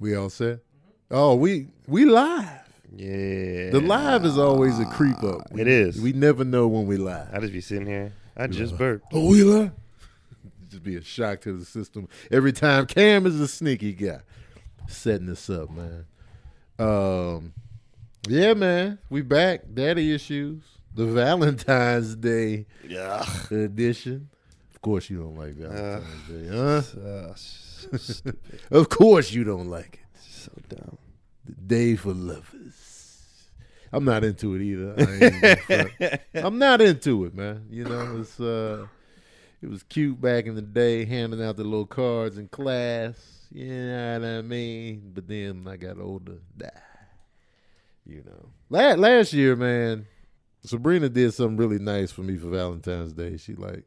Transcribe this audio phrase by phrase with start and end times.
[0.00, 0.60] We all set?
[1.10, 2.48] Oh, we we live.
[2.96, 3.70] Yeah.
[3.70, 5.42] The live is always a creep up.
[5.56, 6.00] It is.
[6.00, 7.28] We never know when we live.
[7.32, 8.12] I just be sitting here.
[8.36, 9.06] I just burped.
[9.12, 9.70] Oh, we live.
[10.70, 12.86] Just be a shock to the system every time.
[12.86, 14.20] Cam is a sneaky guy,
[14.88, 16.04] setting this up, man.
[16.78, 17.52] Um,
[18.28, 19.62] yeah, man, we back.
[19.74, 20.62] Daddy issues.
[20.94, 23.24] The Valentine's Day Yeah.
[23.50, 24.28] edition.
[24.74, 27.00] Of course, you don't like Valentine's Day, huh?
[27.00, 27.34] Uh,
[27.98, 28.32] so.
[28.70, 30.20] Of course, you don't like it.
[30.20, 30.98] so dumb.
[31.44, 32.90] The day for lovers.
[33.92, 36.20] I'm not into it either.
[36.34, 37.66] I'm not into it, man.
[37.68, 38.86] You know, it's uh,
[39.60, 43.48] it was cute back in the day, handing out the little cards in class.
[43.52, 45.10] You know what I mean?
[45.12, 46.68] But then I got older, nah.
[48.06, 50.06] You know, last last year, man,
[50.62, 53.36] Sabrina did something really nice for me for Valentine's Day.
[53.36, 53.84] She like,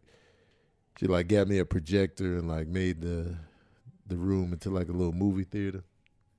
[0.99, 3.37] she like got me a projector and like made the
[4.07, 5.83] the room into like a little movie theater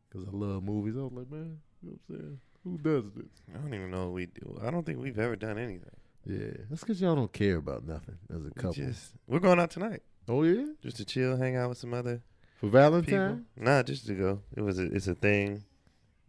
[0.09, 0.95] because I love movies.
[0.99, 2.41] I was like, man, you know what I'm saying?
[2.65, 3.27] Who does this?
[3.55, 4.59] I don't even know what we do.
[4.65, 5.91] I don't think we've ever done anything.
[6.27, 8.73] Yeah, that's because y'all don't care about nothing as a We couple.
[8.73, 12.23] just we're going out tonight oh yeah, just to chill, hang out with some other
[12.57, 12.81] for people.
[12.81, 13.45] Valentine.
[13.57, 14.41] Nah, just to go.
[14.57, 15.65] It was a, it's a thing,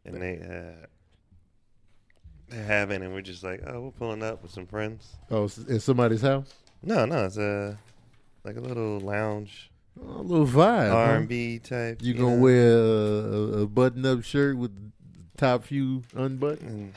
[0.04, 0.86] and they uh
[2.50, 5.16] they're having, and we're just like, oh, we're pulling up with some friends.
[5.32, 6.54] Oh, it's in somebody's house.
[6.84, 7.78] No, no, it's a
[8.44, 10.92] like a little lounge a little vibe.
[10.94, 12.02] R and B type.
[12.02, 12.42] You gonna know?
[12.42, 14.92] wear a, a button-up shirt with the
[15.38, 16.70] top few unbuttoned?
[16.70, 16.94] And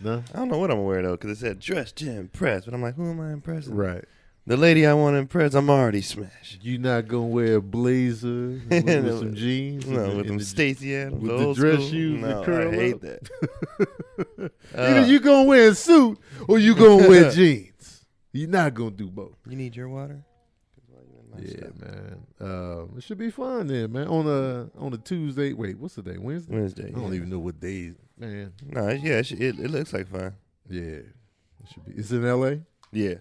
[0.00, 2.64] No, I don't know what I'm gonna wear though, because it said dress to impress.
[2.64, 3.74] But I'm like, who am I impressing?
[3.74, 4.04] right.
[4.44, 6.64] The lady I want to impress, I'm already smashed.
[6.64, 9.86] You not gonna wear a blazer with, with some jeans?
[9.86, 11.88] No, and with and them the- Adams, with the dress school.
[11.90, 13.00] shoes No, curl I hate up.
[13.02, 13.30] that.
[14.76, 16.18] Either Uh, you gonna wear a suit
[16.48, 18.04] or you gonna wear jeans.
[18.32, 19.36] You're not gonna do both.
[19.48, 20.24] you need your water.
[20.74, 21.80] 'Cause while you in my Yeah, stuff.
[21.80, 22.26] man.
[22.40, 24.08] Um, it should be fun then, man.
[24.08, 25.52] On a on a Tuesday.
[25.52, 26.18] Wait, what's the day?
[26.18, 26.54] Wednesday.
[26.54, 26.88] Wednesday.
[26.88, 27.16] I don't yeah.
[27.16, 27.92] even know what day.
[28.18, 30.34] Man, No, yeah, it, should- it, it looks like fun.
[30.68, 31.06] yeah, it
[31.72, 31.92] should be.
[31.96, 32.60] It's in L.A.
[32.92, 33.14] Yeah.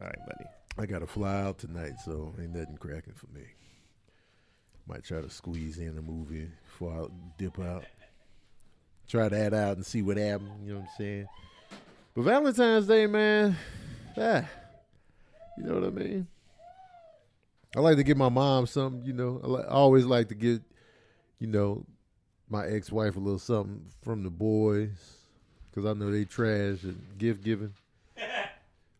[0.00, 0.44] All right, buddy.
[0.78, 3.42] I got to fly out tonight, so ain't nothing cracking for me.
[4.86, 7.06] Might try to squeeze in a movie before I
[7.38, 7.84] dip out.
[9.08, 10.50] Try that out and see what happens.
[10.64, 11.26] You know what I'm saying?
[12.14, 13.56] But Valentine's Day, man,
[14.16, 14.44] ah,
[15.58, 16.26] you know what I mean.
[17.76, 19.04] I like to give my mom something.
[19.04, 20.62] You know, I, li- I always like to get,
[21.38, 21.84] you know,
[22.48, 25.18] my ex-wife a little something from the boys
[25.70, 27.72] because I know they trash and gift giving.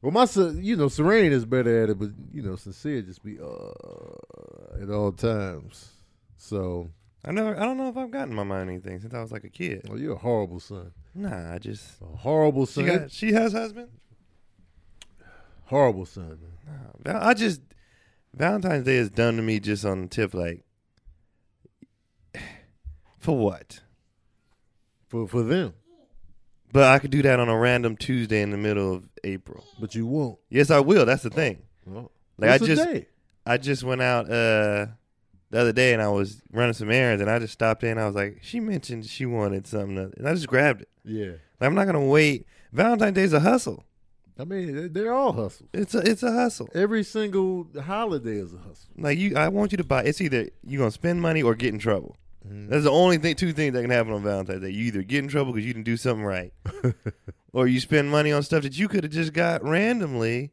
[0.03, 3.25] Well, my son, you know, Serene is better at it, but you know, sincere just
[3.25, 5.89] be uh at all times.
[6.37, 6.91] So,
[7.25, 7.59] I never.
[7.59, 9.89] I don't know if I've gotten my mind anything since I was like a kid.
[9.91, 12.01] oh, you're a horrible son, Nah, I just.
[12.03, 13.11] a horrible She son, got.
[13.11, 13.89] She has husband.
[15.67, 16.39] Horrible son.
[17.05, 17.61] Nah, I just.
[18.35, 20.65] Valentine's Day is done to me just on the tip, like.
[23.19, 23.81] For what?
[25.09, 25.75] For for them,
[26.73, 29.65] But I could do that on a random Tuesday in the middle of April.
[29.81, 30.39] but you won't.
[30.51, 31.07] Yes, I will.
[31.07, 31.63] That's the thing.
[31.87, 32.83] Well, Like I just.
[32.85, 33.07] day?
[33.47, 34.87] I just went out uh
[35.51, 37.99] the other day and I was running some errands and I just stopped in.
[37.99, 40.89] I was like, she mentioned she wanted something, and I just grabbed it.
[41.05, 42.47] Yeah, Like, I'm not gonna wait.
[42.73, 43.85] Valentine's Day is a hustle.
[44.39, 45.69] I mean they- they're all hustles.
[45.73, 46.69] It's a it's a hustle.
[46.75, 48.91] Every single holiday is a hustle.
[48.99, 50.03] Like you, I want you to buy.
[50.05, 52.17] It's either you are gonna spend money or get in trouble.
[52.47, 52.69] Mhm.
[52.69, 53.35] That's the only thing.
[53.35, 54.71] Two things that can happen on Valentine's Day.
[54.71, 56.53] You either get in trouble because you didn't do something right,
[57.53, 60.53] or you spend money on stuff that you could have just got randomly.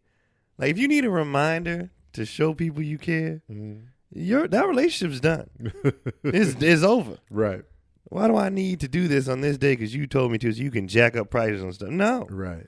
[0.57, 3.87] Like if you need a reminder to show people you care, Mhm.
[4.11, 5.49] your that relationship's done.
[6.23, 7.17] it's it's over.
[7.29, 7.63] right,
[8.05, 9.73] Why do I need to do this on this day?
[9.75, 11.89] Because you told me to, so you can jack up prices on stuff.
[11.89, 12.67] No, right.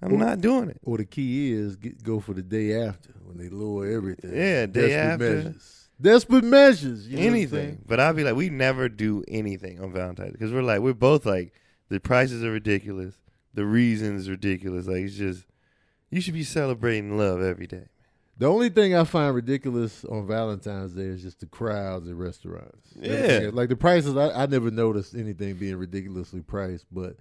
[0.00, 0.78] I'm Well- not doing it.
[0.82, 4.34] Or the key is get, go for the day after when they lower everything.
[4.34, 5.34] Yeah, day after.
[5.34, 5.74] measures.
[6.00, 7.08] Desperate measures.
[7.08, 7.82] You know what I'm anything.
[7.86, 11.26] But I'll be like, we never do anything on Valentine's because we're like, we're both
[11.26, 11.52] like,
[11.88, 13.16] the prices are ridiculous,
[13.54, 14.86] the reasons ridiculous.
[14.86, 15.44] Like it's just,
[16.10, 17.86] you should be celebrating love every day.
[18.38, 22.86] The only thing I find ridiculous on Valentine's Day is just the crowds at restaurants.
[22.94, 23.50] Yeah.
[23.52, 24.16] Like the prices.
[24.16, 27.16] I, I never noticed anything being ridiculously priced, but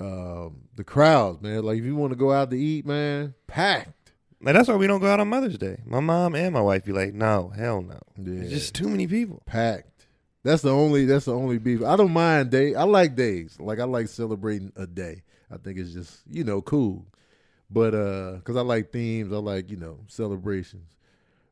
[0.00, 1.62] um, the crowds, man.
[1.64, 4.12] Like if you want to go out to eat, man, packed.
[4.40, 5.78] Like that's why we don't go out on Mother's Day.
[5.84, 7.98] My mom and my wife be like, no, hell no.
[8.16, 9.42] Yeah, It's just too many people.
[9.46, 10.06] packed.
[10.44, 11.04] That's the only.
[11.04, 11.82] That's the only beef.
[11.82, 12.74] I don't mind day.
[12.76, 13.56] I like days.
[13.58, 15.22] Like I like celebrating a day.
[15.50, 17.04] I think it's just you know cool,
[17.68, 19.32] but uh, because I like themes.
[19.32, 20.90] I like you know celebrations,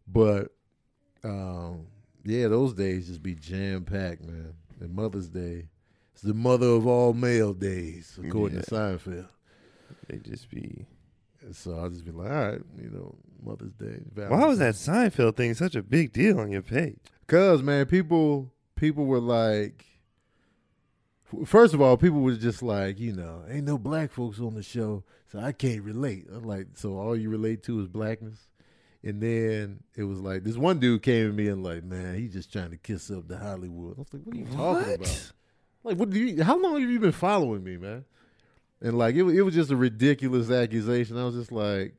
[0.07, 0.53] but
[1.25, 1.87] um,
[2.25, 4.55] yeah, those days just be jam packed, man.
[4.81, 5.67] And Mother's Day,
[6.17, 9.29] it's the mother of all male days, according to Seinfeld.
[10.09, 10.87] They just be.
[11.43, 13.15] And so I'll just be like, all right, you know,
[13.45, 14.01] Mother's Day.
[14.15, 16.97] Why was that Seinfeld thing such a big deal on your page?
[17.27, 19.85] Cause man, people people were like,
[21.45, 24.63] first of all, people were just like, you know, ain't no black folks on the
[24.63, 26.29] show, so I can't relate.
[26.35, 28.49] I'm like, so all you relate to is blackness.
[29.03, 32.33] And then it was like this one dude came to me and like, man, he's
[32.33, 33.99] just trying to kiss up to Hollywood.
[33.99, 35.33] I was like, what are you talking about?
[35.87, 36.43] Like, what do you?
[36.43, 38.05] How long have you been following me, man?
[38.81, 41.17] And like, it it was just a ridiculous accusation.
[41.19, 41.95] I was just like,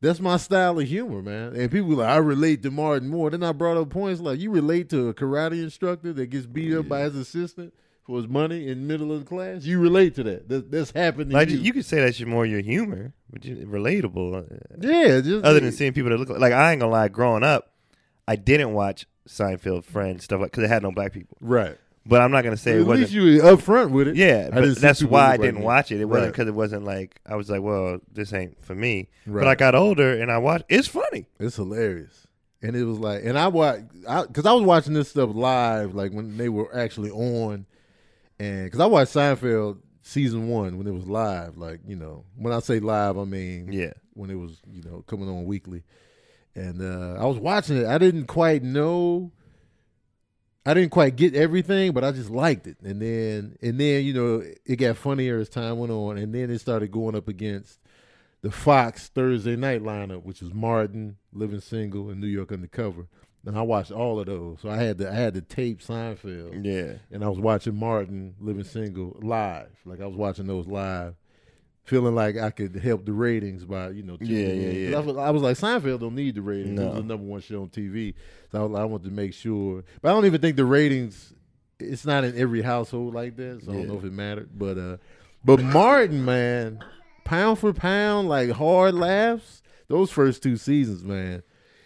[0.00, 1.54] that's my style of humor, man.
[1.54, 3.28] And people were like, I relate to Martin more.
[3.30, 6.74] Then I brought up points like, you relate to a karate instructor that gets beat
[6.74, 7.74] up by his assistant
[8.06, 9.64] for his money in middle of the class.
[9.64, 10.48] You relate to that.
[10.48, 11.58] that that's happened Like you.
[11.58, 14.38] you could say that's more your humor, but you, relatable.
[14.50, 17.08] uh, yeah, just Other than seeing people that look like, like I ain't gonna lie,
[17.08, 17.72] growing up,
[18.26, 21.36] I didn't watch Seinfeld, Friends, stuff like because it had no black people.
[21.42, 21.76] right.
[22.06, 23.00] But I'm not gonna say it At wasn't.
[23.00, 24.16] least you were upfront with it.
[24.16, 26.00] yeah, I but didn't see that's why I didn't watch it.
[26.00, 26.32] It wasn't Right.
[26.32, 29.10] because it wasn't like I was like, well, this ain't for me.
[29.26, 30.64] But I got older and I watched.
[30.70, 31.26] It's funny.
[31.38, 32.26] It's hilarious.
[32.62, 36.12] And it was like, and I watched, because I, was watching this stuff live, like
[36.12, 37.64] when they were actually on.
[38.38, 42.52] And because I watched Seinfeld season one when it was live, like, you know, when
[42.52, 45.84] I say live, I mean Yeah, when it was, you know, coming on weekly.
[46.54, 47.86] And uh, I was watching it.
[47.86, 49.32] I didn't quite know.
[50.70, 52.76] I didn't quite get everything, but I just liked it.
[52.82, 56.16] And then, and then, you know, it got funnier as time went on.
[56.16, 57.80] And then it started going up against
[58.42, 63.08] the Fox Thursday night lineup, which was Martin, Living Single, and New York Undercover.
[63.44, 64.60] And I watched all of those.
[64.60, 66.98] So I had to I had to tape Seinfeld, yeah.
[67.10, 69.70] and I was watching Martin, Living Single live.
[69.84, 71.16] Like I was watching those live,
[71.84, 74.16] feeling like I could help the ratings by you know.
[74.20, 74.96] Yeah, Yeah, yeah, yeah.
[74.96, 76.78] I was, I was like Seinfeld don't need the ratings.
[76.78, 78.14] It was the number one show on TV,
[78.52, 79.82] so I, was- I wanted to make sure.
[80.02, 81.32] But I don't even think the ratings.
[81.78, 84.50] It's not in every household like that, so I don't know if it mattered.
[84.56, 84.96] But uh,
[85.44, 86.84] but Martin, man,
[87.24, 89.62] pound for pound, like hard laughs.
[89.88, 91.42] Those first two seasons, man.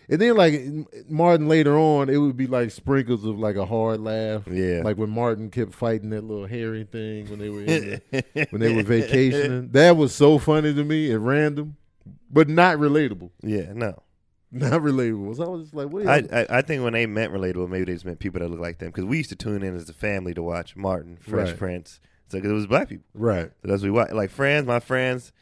[0.08, 0.60] And then like
[1.08, 4.42] Martin later on, it would be like sprinkles of like a hard laugh.
[4.50, 4.82] Yeah.
[4.84, 8.60] Like when Martin kept fighting that little hairy thing when they were in the, when
[8.60, 9.70] they were vacationing.
[9.70, 11.76] That was so funny to me at random,
[12.30, 13.30] but not relatable.
[13.42, 14.00] Yeah, no.
[14.56, 15.34] Not relatable.
[15.36, 16.06] So I was just like, what?
[16.06, 18.60] I, I I think when they meant relatable, maybe they just meant people that look
[18.60, 21.48] like them because we used to tune in as a family to watch Martin, Fresh
[21.48, 21.58] Right.
[21.58, 21.98] Prince.
[22.28, 23.04] So 'cause it was black people.
[23.14, 23.50] right.
[23.62, 24.12] So that's what we watch.
[24.12, 25.32] Like friends, my friends,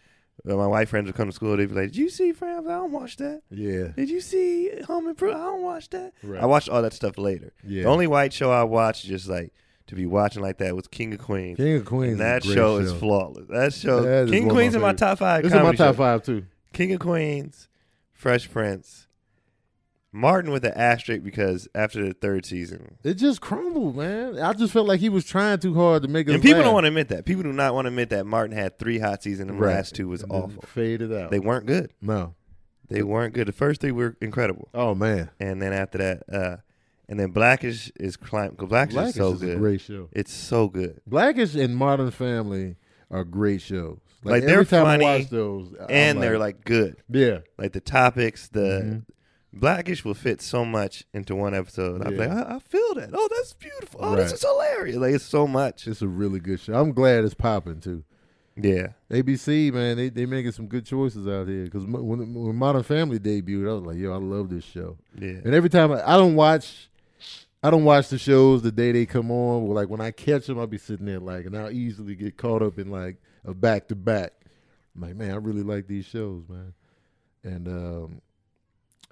[0.48, 1.56] Uh, my white friends would come to school.
[1.56, 2.66] They'd be like, "Did you see Friends?
[2.66, 3.42] I don't watch that.
[3.50, 3.88] Yeah.
[3.96, 5.40] Did you see Home Improvement?
[5.42, 6.12] I don't watch that.
[6.22, 6.42] Right.
[6.42, 7.52] I watched all that stuff later.
[7.64, 7.84] Yeah.
[7.84, 9.52] The only white show I watched just like
[9.86, 11.56] to be watching like that was King of Queens.
[11.58, 12.12] King of Queens.
[12.12, 13.46] and that is a great show, is flawless.
[13.48, 15.42] That show, That is King of one of Queens my in my top five.
[15.44, 15.96] This is my comedy top shows.
[15.96, 16.44] five too.
[16.72, 17.68] King of Queens,
[18.12, 19.06] Fresh Prince,
[20.14, 24.38] Martin with an asterisk because after the third season, It just crumbled, man.
[24.38, 26.35] I just felt like he was trying too hard to make us.
[26.35, 26.64] and people laugh.
[26.67, 27.25] don't want to admit that.
[27.25, 29.76] People do not want to admit that Martin had three hot seasons, and the Right.
[29.76, 30.62] last two was And then awful.
[30.62, 31.31] Faded out.
[31.31, 31.93] They weren't good.
[32.03, 32.35] no.
[32.88, 33.49] They weren't good.
[33.49, 36.56] The first three were incredible, Oh man, and then after that, uh,
[37.09, 38.55] and then Blackish is climb.
[38.55, 39.56] Blackish, Blackish is so is good.
[39.56, 40.11] a great show.
[40.12, 42.76] It's so good, Blackish and Modern Family
[43.11, 43.99] are great shows.
[44.25, 46.97] Like, every they're time funny, I watch those, I'm and they're like good.
[47.09, 49.05] yeah, Like the topics, the Mhm.
[49.52, 52.00] Blackish will fit so much into one episode.
[52.06, 53.10] I'm like, I, I feel that.
[53.12, 54.00] Oh, that's beautiful.
[54.02, 54.34] Oh, this Right.
[54.34, 54.96] is hilarious.
[54.96, 55.87] Like it's so much.
[55.87, 56.75] it's a really good show.
[56.75, 58.02] I'm glad it's popping too.
[58.56, 58.88] Yeah.
[59.10, 61.64] ABC man, they they making some good choices out here.
[61.64, 64.96] Because when, when Modern Family debuted, I was like, yo, I love this show.
[65.19, 65.40] Yeah.
[65.44, 66.88] And every time I, I don't watch,
[67.62, 69.68] I don't watch the shows the day they come on.
[69.68, 72.62] Like when I catch them, I'll be sitting there like, and I'll easily get caught
[72.62, 74.32] up in like a back to back.
[74.94, 76.75] I'm like, man, I really like these shows, man.
[77.44, 78.21] And um,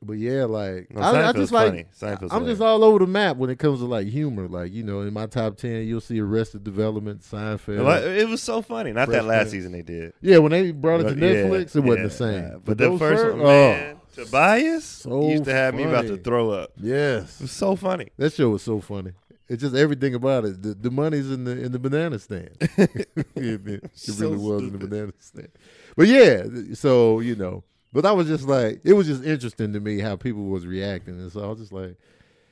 [0.02, 1.84] but yeah, like No, I, I Seinfeld's just like funny.
[1.98, 4.48] Seinfeld's I'm just all over the map when it comes to like humor.
[4.48, 7.84] Like you know, in my top ten, you'll see Arrested Development, Seinfeld.
[7.84, 8.92] Like, it was so funny.
[8.92, 9.50] Not Fresh that last Prince.
[9.52, 10.12] season they did.
[10.20, 12.42] yeah, when they brought it to But yeah, Netflix, it wasn't yeah, the same.
[12.44, 12.56] yeah.
[12.64, 13.46] But the first first- one, oh.
[13.72, 16.70] man, Tobias So used to have me about to throw up.
[16.76, 18.08] oh, yes, It was so funny.
[18.16, 19.12] That show was so funny.
[19.48, 20.62] It's just everything about it.
[20.62, 22.50] The, the money's in the in the banana stand.
[22.60, 25.48] it, it- it So really was in the banana stand.
[25.96, 29.80] But yeah, so you know, but I was just like, it was just interesting to
[29.80, 31.96] me how people was reacting, and so I was just like,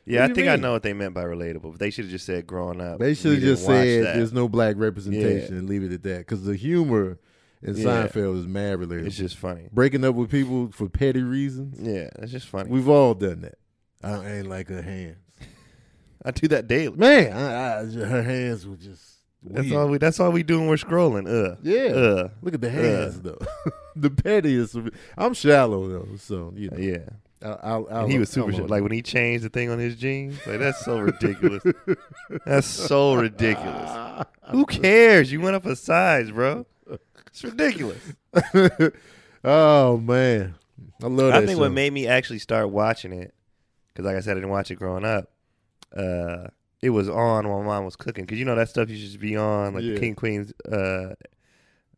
[0.07, 1.73] Yeah, I think I know what they meant by relatable.
[1.73, 2.99] But they should have just said growing up.
[2.99, 4.17] they should have just said that.
[4.17, 5.59] there's no black representation Yeah.
[5.61, 7.19] and leave it at that because the humor
[7.63, 7.85] in Yeah.
[8.07, 9.07] Seinfeld is mad relatable.
[9.07, 9.69] It's just funny.
[9.73, 12.71] Breaking up with people for petty reasons, Yeah, it's just funny.
[12.71, 13.59] we've all done that.
[14.03, 15.17] I ain't like her hands,
[16.25, 16.97] I do that daily.
[16.97, 17.33] man.
[17.33, 19.18] I, I, her hands were just.
[19.43, 19.99] That's all we.
[19.99, 21.27] That's all we do when we're scrolling.
[21.29, 21.95] Uh, Yeah.
[21.95, 23.39] uh, Look at the hands though.
[23.97, 24.77] the pettiest.
[25.17, 26.77] I'm shallow though, so you know.
[26.79, 26.99] yeah.
[27.41, 30.59] I'll, I'll, he was super Like when he changed the thing on his jeans, like
[30.59, 31.63] that's so ridiculous.
[32.45, 34.27] that's so ridiculous.
[34.51, 35.31] Who cares?
[35.31, 36.67] You went up a size, bro.
[37.29, 38.01] It's ridiculous.
[39.45, 40.55] oh man,
[41.03, 41.35] I love that.
[41.43, 41.63] I think show.
[41.63, 43.33] what made me actually start watching it,
[43.89, 45.31] because like I said, I didn't watch it growing up,
[45.97, 46.49] uh,
[46.83, 49.19] it was on while mom was cooking because you know that stuff you to just
[49.21, 49.95] be on like Yeah.
[49.95, 51.15] the King Queens, uh,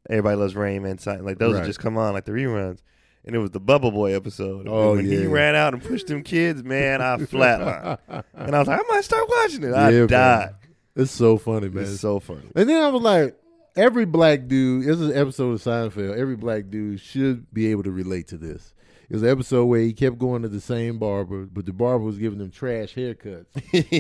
[0.08, 2.80] Everybody Loves Raymond, something like those would just come on like the reruns.
[3.25, 4.60] And it was the Bubble Boy episode.
[4.60, 7.99] And Oh, when he ran out and pushed them kids, man, I flatlined.
[8.34, 9.75] and I was like, I might start watching it.
[9.75, 10.08] I Yeah, man.
[10.08, 10.54] died.
[10.96, 11.84] It's so funny, man.
[11.84, 12.50] It's so funny.
[12.56, 13.37] And then I was like,
[13.76, 17.82] every black dude, this is an episode of Seinfeld, every black dude should be able
[17.82, 18.72] to relate to this.
[19.11, 22.05] It was an episode where he kept going to the same barber, but the barber
[22.05, 23.47] was giving him trash haircuts.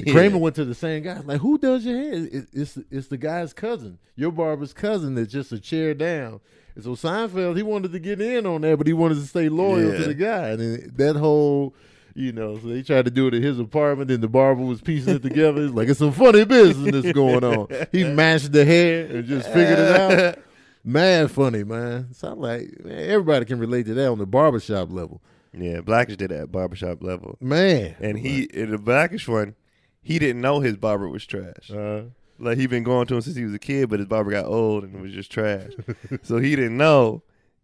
[0.12, 1.18] Kramer went to the same guy.
[1.24, 2.12] Like, who does your hair?
[2.12, 3.98] It, it's it's the guy's cousin.
[4.14, 6.38] Your barber's cousin that's just a chair down.
[6.76, 9.48] And so Seinfeld, he wanted to get in on that, but he wanted to stay
[9.48, 9.98] loyal Yeah.
[9.98, 10.48] to the guy.
[10.50, 11.74] And then that whole,
[12.14, 14.80] you know, so he tried to do it at his apartment, and the barber was
[14.80, 15.64] piecing it together.
[15.64, 17.66] It's like it's some funny business that's going on.
[17.90, 20.38] He mashed the hair and just figured it out.
[20.84, 22.08] Mad funny, man.
[22.12, 25.20] So I'm like, man, everybody can relate to that on the barbershop level.
[25.52, 27.36] Yeah, Blackish did that at barbershop level.
[27.40, 27.96] Man.
[28.00, 29.56] And he, in the Blackish one,
[30.02, 31.70] he didn't know his barber was trash.
[31.70, 32.02] uh,
[32.38, 34.46] Like he been going to him since he was a kid, but his barber got
[34.46, 35.70] old and was just trash.
[36.22, 37.22] so he didn't know.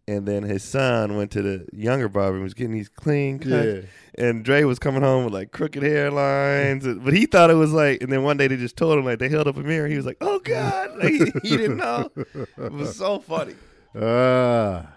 [0.09, 3.49] And then his son went to the younger barber and was getting these clean cuts.
[3.65, 3.81] yeah.
[4.19, 7.71] And Dre was coming home with like crooked hairlines, and- but he thought it was
[7.71, 8.01] like.
[8.01, 9.87] And then one day they just told him like they held up a mirror.
[9.87, 12.09] He was like, "Oh God!" Like, he, he didn't know.
[12.15, 13.53] It was so funny.
[13.95, 14.87] Ah,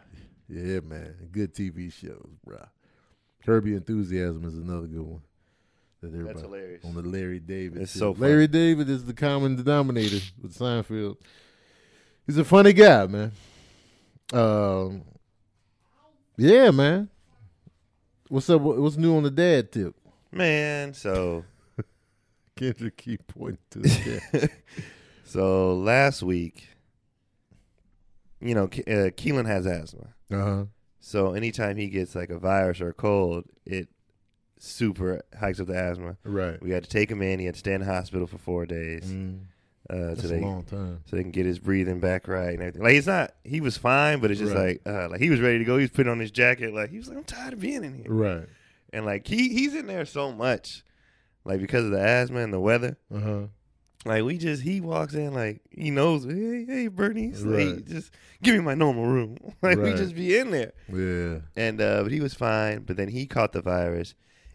[0.48, 1.14] yeah, man.
[1.32, 2.64] Good TV shows, bro.
[3.44, 5.22] Curb Your Enthusiasm is another good one.
[6.02, 6.84] That That's hilarious.
[6.84, 7.82] on the Larry David.
[7.82, 7.98] It's too.
[7.98, 8.26] so funny.
[8.28, 11.16] Larry David is the common denominator with Seinfeld.
[12.26, 13.32] He's a funny guy, man.
[14.32, 15.02] Um,
[16.38, 17.10] yeah, man.
[18.30, 18.60] What's up?
[18.60, 19.96] What's new on the dad tip?
[20.30, 21.44] Man, so
[22.56, 24.50] Kendrick keep pointing to the dad.
[25.24, 26.68] so last week,
[28.40, 30.14] you know, Ke- uh, Keelan has asthma.
[30.30, 30.64] uh huh.
[31.00, 33.88] So anytime he gets like a virus or a cold, it
[34.58, 36.16] super hikes up the asthma.
[36.22, 36.62] Right.
[36.62, 37.40] We had to take him in.
[37.40, 39.10] He had to stay in the hospital for four days.
[39.10, 39.40] Mm,
[39.90, 41.00] Uh, so they long time.
[41.06, 42.82] so they can get his breathing back right and everything.
[42.82, 44.80] Like it's not he was fine, but it's just Right.
[44.86, 45.76] like uh, like he was ready to go.
[45.78, 46.72] He was putting on his jacket.
[46.72, 48.06] Like he was like, I'm tired of being in here.
[48.08, 48.46] Right.
[48.92, 50.84] And like he he's in there so much,
[51.44, 52.96] like because of the asthma and the weather.
[53.14, 53.40] Uh huh.
[54.06, 56.24] Like we just he walks in like he knows.
[56.24, 57.86] Hey hey Bernie, He's like, Right.
[57.86, 59.36] just give me my normal room.
[59.62, 60.72] like we just be in there.
[60.88, 61.40] Yeah.
[61.56, 62.84] And uh, but he was fine.
[62.84, 64.14] But then he caught the virus,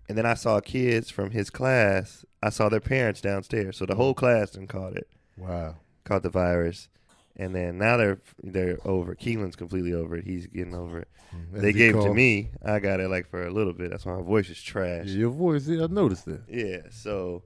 [0.10, 2.26] and then I saw kids from his class.
[2.42, 5.76] I saw their parents downstairs, so the whole class then caught it, Wow.
[6.04, 6.88] caught the virus,
[7.36, 9.16] and then now they're they're over.
[9.16, 10.26] Keelan's completely over it.
[10.26, 11.08] He's getting over it.
[11.54, 12.50] As they he gave it to called- me.
[12.64, 13.92] I got it like for a little bit.
[13.92, 15.08] That's why my voice is trash.
[15.08, 16.44] Your voice, yeah, I noticed that.
[16.48, 17.44] Yeah, so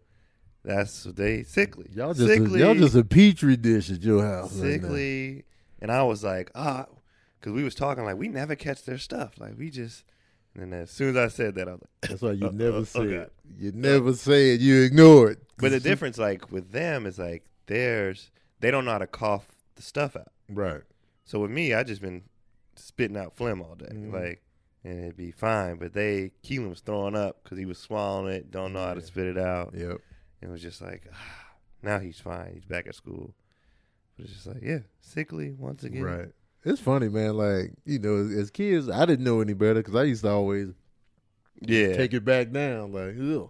[0.63, 1.87] that's they sickly.
[1.93, 4.53] Y'all just sickly, a, y'all just a petri dish at your house.
[4.55, 4.87] right now.
[4.87, 5.45] sickly,
[5.81, 6.85] and I was like, ah,
[7.39, 9.39] because we was talking like we never catch their stuff.
[9.39, 10.03] Like we just.
[10.55, 12.77] And then as soon as I said that, I was like, That's why you never
[12.79, 13.15] uh, say okay.
[13.15, 13.33] it.
[13.59, 14.61] You never say it.
[14.61, 15.39] You ignore it.
[15.57, 18.29] But the difference, like with them, is like theirs.
[18.59, 20.31] They don't know how to cough the stuff out.
[20.49, 20.81] right?
[21.23, 22.23] So with me, I just been
[22.75, 24.11] spitting out phlegm all day, Mhm.
[24.11, 24.41] like,
[24.83, 25.77] and it'd be fine.
[25.77, 28.99] But they, Keelan was throwing up because he was swallowing it, don't know how to
[28.99, 29.05] Yeah.
[29.05, 29.73] spit it out.
[29.75, 29.97] Yep.
[30.41, 31.47] And it was just like, ah,
[31.83, 32.53] now he's fine.
[32.53, 33.33] He's back at school.
[34.17, 36.03] But it's just like, yeah, sickly once again.
[36.03, 36.31] Right.
[36.65, 37.37] It's funny, man.
[37.37, 40.29] Like you know, as, as kids, I didn't know any better because I used to
[40.29, 40.73] always
[41.61, 41.95] Yeah.
[41.95, 42.91] take it back down.
[42.91, 43.49] Like, ugh.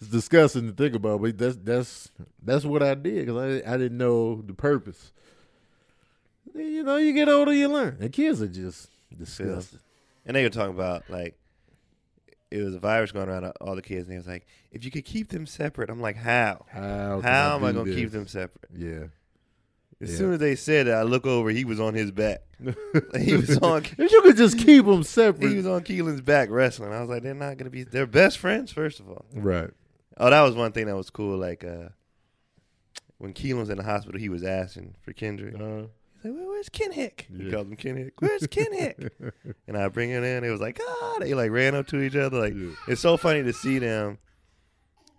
[0.00, 2.10] It's disgusting to think about, but that's that's
[2.42, 5.12] that's what I did because I I didn't know the purpose.
[6.54, 7.98] You know, you get older, you learn.
[8.00, 9.78] And kids are just disgusting.
[10.26, 11.36] And they were talking about like
[12.50, 14.90] it was a virus going around all the kids, and they was like, if you
[14.90, 16.64] could keep them separate, I'm like, how?
[16.68, 18.70] How How am I gonna keep them separate?
[18.74, 19.04] Yeah.
[20.02, 20.16] As Yeah.
[20.16, 21.50] soon as they said that, I look over.
[21.50, 22.40] He was on his back.
[23.20, 23.84] He was on.
[23.98, 26.92] If you could just keep them separate, He was on Keelan's back wrestling.
[26.92, 27.84] I was like, they're not gonna be.
[27.84, 29.24] They're best friends, first of all.
[29.34, 29.70] right?
[30.20, 31.36] Oh, that was one thing that was cool.
[31.38, 31.88] Like uh,
[33.18, 35.54] when Keelan was in the hospital, he was asking for Kendrick.
[35.54, 35.86] Uh,
[36.22, 38.12] He's like, Where, "Where's Ken Hick?" He called him Ken Hick.
[38.20, 39.12] Where's Ken Hick?
[39.66, 40.44] and I bring it in.
[40.44, 42.38] It was like, ah, they like ran up to each other.
[42.38, 42.70] Like Yeah.
[42.88, 44.18] it's so funny to see them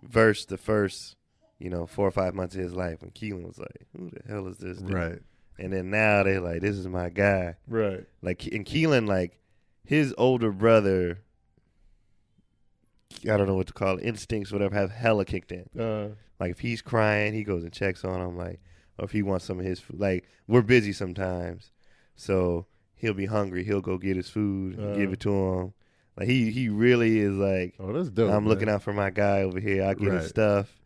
[0.04, 1.16] verse the first,
[1.58, 4.20] you know, four or five months of his life when Keelan was like, "Who the
[4.32, 5.18] hell is this?" dude?" right,
[5.58, 8.04] And then now they're like, "This is my guy." right.
[8.22, 9.40] Like and Keelan, like
[9.84, 11.18] his older brother,
[13.24, 15.68] I don't know what to call it, instincts, whatever, have hella kicked in.
[15.78, 18.36] Uh, Like if he's crying, he goes and checks on him.
[18.36, 18.60] Like,
[18.98, 21.70] or if he wants some of his food, like we're busy sometimes,
[22.16, 22.66] so
[22.96, 23.64] he'll be hungry.
[23.64, 25.12] He'll go get his food, and give Uh.
[25.12, 25.72] it to him.
[26.18, 28.30] Like he he really is like oh, that's dope.
[28.32, 29.84] I'm looking out for my guy over here.
[29.84, 30.20] I get Right.
[30.20, 30.78] his stuff.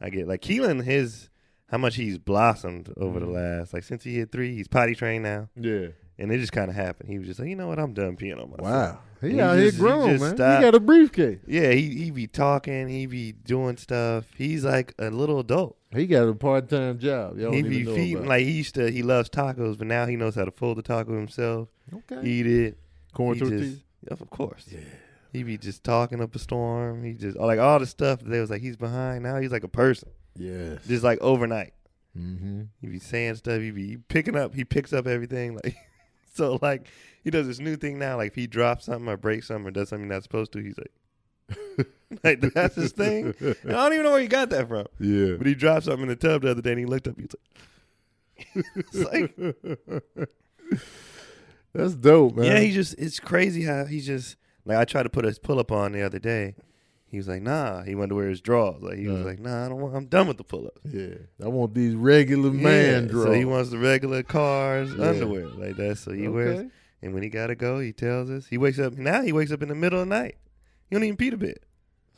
[0.00, 1.28] I get like Keelan his
[1.68, 3.24] how much he's blossomed over Mhm.
[3.24, 4.54] the last like since he hit three.
[4.54, 5.48] He's potty trained now.
[5.56, 7.08] Yeah, and it just kind of happened.
[7.10, 8.60] He was just like, you know what, I'm done peeing on myself.
[8.60, 8.98] Wow.
[9.20, 10.36] He, He out he here grown, just man.
[10.36, 10.58] stopped.
[10.58, 11.38] He got a briefcase.
[11.46, 14.24] Yeah, he he be talking, he be doing stuff.
[14.36, 15.76] He's like a little adult.
[15.94, 17.38] He got a part time job.
[17.38, 18.90] Y'all he be feeding like he used to.
[18.90, 22.26] He loves tacos, but now he knows how to fold the taco himself, okay.
[22.28, 22.78] eat it.
[23.14, 23.76] Corn he tortillas.
[24.10, 24.66] Of course.
[24.70, 24.80] Yeah.
[25.32, 27.04] He be just talking up a storm.
[27.04, 29.22] He just like all the stuff that they was like he's behind.
[29.22, 30.80] Now he's like a person, Yes.
[30.88, 31.72] just like overnight.
[32.18, 32.62] mm-hmm.
[32.80, 33.60] He be saying stuff.
[33.60, 34.54] He be picking up.
[34.54, 35.54] He picks up everything.
[35.54, 35.76] Like
[36.34, 36.88] so, like
[37.24, 38.16] he does this new thing now.
[38.16, 40.58] Like if he drops something or breaks something or does something he's not supposed to,
[40.60, 41.86] he's like,
[42.24, 43.34] like that's his thing.
[43.40, 44.86] And I don't even know where he got that from.
[44.98, 45.34] Yeah.
[45.36, 47.16] But he dropped something in the tub the other day, and he looked up.
[47.16, 47.34] He was
[49.04, 50.28] like, it's like
[51.74, 52.46] That's dope, man.
[52.46, 55.58] yeah, he just it's crazy how he just like I tried to put a pull
[55.58, 56.54] up on the other day.
[57.12, 57.82] He was like, nah.
[57.82, 58.82] He wanted to wear his drawers.
[58.82, 59.24] Like he was Uh.
[59.24, 59.94] like, nah, I don't want.
[59.94, 60.80] I'm done with the pull ups.
[60.90, 61.14] yeah.
[61.44, 63.26] I want these regular man draws.
[63.26, 65.10] So he wants the regular cars Yeah.
[65.10, 65.98] underwear like that.
[65.98, 66.68] So he wears.
[67.02, 68.46] And when he gotta go, he tells us.
[68.46, 69.22] He wakes up now.
[69.22, 70.36] He wakes up in the middle of the night.
[70.88, 71.62] He don't even pee a bit.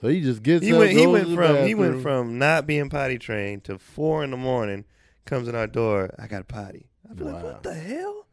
[0.00, 0.92] So he just gets He up, went.
[0.92, 1.66] He went from.
[1.66, 4.84] He went from not being potty trained to four in the morning.
[5.24, 6.14] Comes in our door.
[6.18, 6.86] I got a potty.
[7.10, 8.26] I be like, what the hell?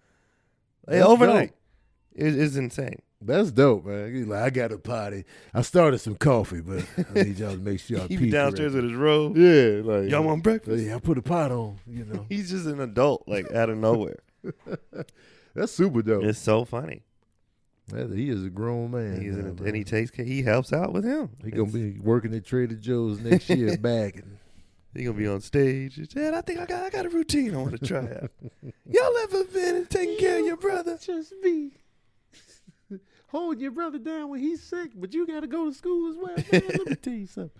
[0.88, 1.53] Hey, overnight.
[2.22, 3.01] It, it's insane.
[3.24, 4.13] That's dope, man.
[4.16, 5.25] He's like, I got a potty.
[5.54, 8.30] I started some coffee, but I need y'all to make sure I he pee be
[8.32, 9.38] downstairs with his robe.
[9.38, 10.84] Yeah, like Y'all want breakfast?
[10.84, 11.78] Yeah, I put a pot on.
[11.88, 14.20] You know, He's just an adult, like out of nowhere.
[15.54, 16.24] that's super dope.
[16.24, 17.04] it's so funny.
[17.94, 19.22] He is a grown man.
[19.22, 20.24] He's now, an, and he takes care.
[20.24, 21.30] He helps out with him.
[21.44, 24.38] He gonna It's- be working at Trader Joe's next year back and
[24.96, 25.98] He gonna be on stage.
[26.10, 28.32] Dad, I think I got I got a routine I want to try out.
[28.90, 30.98] Y'all ever been and taking care of your brother?
[31.01, 31.72] just be
[33.32, 36.18] holding your brother down when he's sick, but you got to go to school as
[36.18, 36.36] well.
[36.52, 37.52] Man, let me tell you something.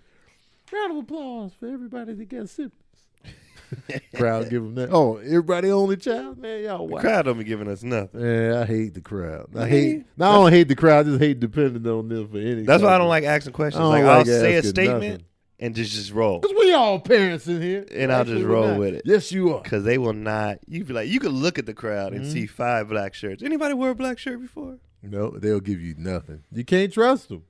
[0.72, 2.76] Round of applause for everybody that got siblings.
[4.14, 4.90] crowd give them that.
[4.92, 6.62] Oh, everybody only child, man.
[6.64, 7.00] Y'all The wow.
[7.00, 8.20] crowd don't be giving us nothing.
[8.20, 9.48] Man, I hate the crowd.
[9.56, 10.04] I hate.
[10.16, 11.06] No, I don't hate the crowd.
[11.06, 12.64] I just hate depending on them for anything.
[12.66, 13.82] That's why I don't like asking questions.
[13.82, 15.24] Like, like I'll say a statement nothing.
[15.58, 18.78] and just just roll Cause we all parents in here, And I'll just roll not.
[18.78, 19.02] with it.
[19.06, 19.62] Yes, you are.
[19.62, 20.58] because they will not.
[20.66, 22.32] You be like, you could look at the crowd and Mhm.
[22.32, 23.42] see five black shirts.
[23.42, 24.78] Anybody wear a black shirt before?
[25.02, 26.44] No, they'll give you nothing.
[26.52, 27.44] You can't trust them.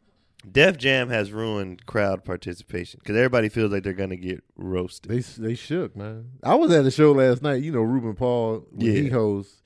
[0.51, 5.11] Def Jam has ruined crowd participation because everybody feels like they're gonna get roasted.
[5.11, 6.33] They they shook, man.
[6.43, 7.63] I was at a show last night.
[7.63, 9.63] You know, Ruben Paul when he hosts,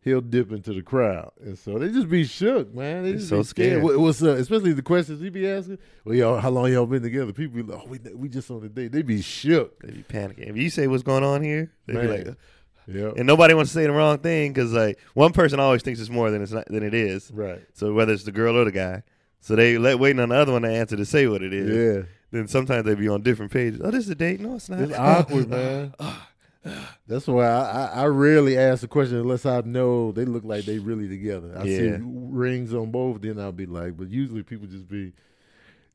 [0.00, 3.02] he'll dip into the crowd, and so they just be shook, man.
[3.02, 3.72] They just so scared.
[3.72, 3.82] scared.
[3.82, 4.38] What, what's up?
[4.38, 5.78] especially the questions he be asking.
[6.06, 7.34] Well, y'all, how long y'all been together?
[7.34, 8.92] People be like, oh, we we just on the date.
[8.92, 9.78] They be shook.
[9.82, 10.48] They be panicking.
[10.48, 12.36] If you say what's going on here, they be like,
[12.88, 16.00] Yeah, and nobody wants to say the wrong thing because like one person always thinks
[16.00, 17.30] it's more than it's not than it is.
[17.32, 17.60] right.
[17.74, 19.02] So whether it's the girl or the guy,
[19.40, 21.96] so they let waiting on the other one to answer to say what it is.
[21.96, 23.80] Yeah, Then sometimes they be on different pages.
[23.82, 24.40] Oh, this is a date.
[24.40, 24.80] No, it's not.
[24.80, 25.94] it's awkward, man.
[26.00, 26.86] Uh, uh, uh.
[27.06, 30.64] That's why I, I, I rarely ask the question unless I know they look like
[30.64, 31.54] they really together.
[31.56, 35.12] I see rings on both, then I'll be like, but usually people just be.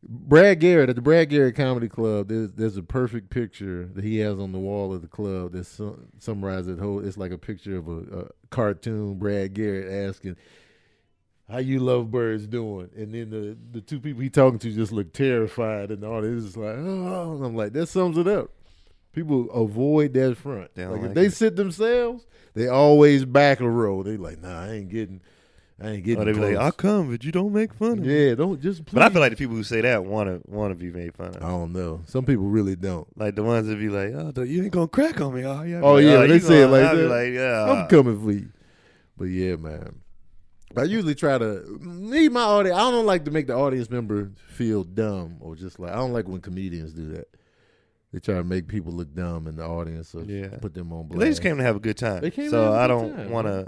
[0.03, 2.27] Brad Garrett at the Brad Garrett Comedy Club.
[2.27, 5.65] There's there's a perfect picture that he has on the wall of the club that
[5.65, 7.05] sum, summarizes the whole.
[7.05, 9.15] It's like a picture of a, a cartoon.
[9.15, 10.37] Brad Garrett asking,
[11.49, 14.91] "How you love birds doing?" And then the the two people he talking to just
[14.91, 18.49] look terrified, and all audience is like, "Oh," and I'm like, that sums it up.
[19.13, 20.73] People avoid that front.
[20.73, 24.03] They don't like, if like they sit themselves, they always back a row.
[24.03, 25.21] They like, nah, I ain't getting,
[25.81, 26.19] I ain't getting.
[26.19, 26.57] Oh, or they be like.
[26.57, 28.27] I'll come, but you don't make fun of me.
[28.29, 28.85] yeah, don't just.
[28.93, 31.15] But I feel like the people who say that want to want to be made
[31.15, 31.37] fun of.
[31.37, 32.01] I don't know.
[32.05, 33.07] Some people really don't.
[33.17, 35.61] Like the ones that be like, "Oh, you ain't gonna crack on me, oh, are
[35.61, 36.93] oh, you?" I be Oh, like, yeah, when you they say it gonna-" like I
[36.95, 38.49] be that, like, yeah, I'm coming for you.
[39.17, 40.01] But yeah, man.
[40.77, 42.77] I usually try to me my audience.
[42.77, 46.13] I don't like to make the audience member feel dumb or just like I don't
[46.13, 47.27] like when comedians do that.
[48.13, 50.47] They try to make people look dumb in the audience or Yeah.
[50.61, 51.19] put them on blast.
[51.19, 52.21] They just came to have a good time.
[52.21, 53.67] They came to so have a I good don't time, want to.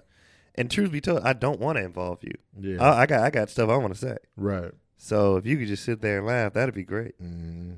[0.55, 2.33] And truth be told, I don't want to involve you.
[2.59, 4.17] Yeah, I, I got I got stuff I want to say.
[4.37, 4.71] right.
[4.97, 7.21] So if you could just sit there and laugh, that'd be great.
[7.21, 7.77] Mm,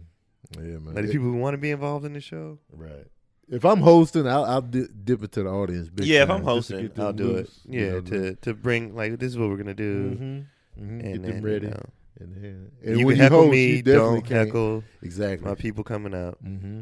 [0.57, 0.93] yeah, man.
[0.93, 2.59] Like the people who want to be involved in the show.
[2.71, 3.07] right.
[3.47, 5.87] If I'm hosting, I'll, I'll di- dip it to the audience.
[5.89, 7.33] Big yeah, if I'm hosting, I'll do it.
[7.35, 10.17] loose, you Yeah, know, to to bring like this is what we're gonna do, Mhm,
[10.17, 10.45] mhm,
[10.77, 11.67] and get then, them you ready.
[11.67, 11.83] know,
[12.19, 15.47] And, then- you, and can when heckle host, me, you definitely don't can't- heckle Exactly.
[15.47, 16.81] my people coming out Mm-hmm.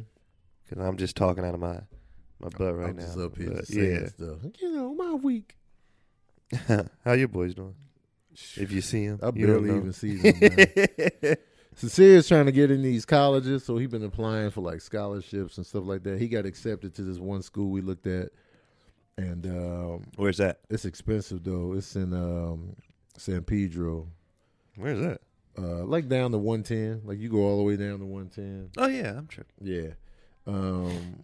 [0.63, 1.82] because I'm just talking out of my
[2.39, 3.01] my butt right I'm now.
[3.06, 4.38] just up here But, saying yeah, stuff.
[4.62, 5.56] You know, my week.
[7.06, 7.76] how your boys doing?
[8.56, 10.36] If you see them, I barely even see him.
[10.39, 11.36] Man.
[11.76, 12.28] even.
[12.28, 15.84] Trying to get in these colleges, so he been applying for like scholarships and stuff
[15.86, 16.20] like that.
[16.20, 18.30] He got accepted to this one school we looked at,
[19.18, 20.60] and um, Where's that?
[20.70, 21.74] it's expensive though.
[21.74, 22.76] It's in um,
[23.18, 24.08] San Pedro,
[24.76, 25.22] Where's that?
[25.58, 27.02] uh, like down to one ten.
[27.06, 28.70] Like you go all the way down to one ten.
[28.78, 29.54] Oh yeah, I'm tripping.
[29.62, 29.89] Yeah.
[30.48, 31.24] Um,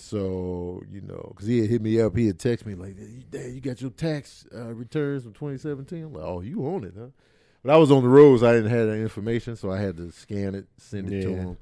[0.00, 2.96] so you know, because he had hit me up, he had text me like,
[3.30, 6.94] "Dad, you got your tax uh, returns from 2017." I'm like, "Oh, you own it,
[6.98, 7.08] huh?"
[7.62, 9.96] But I was on the road, so I didn't have that information, so I had
[9.98, 11.56] to scan it, send it to him,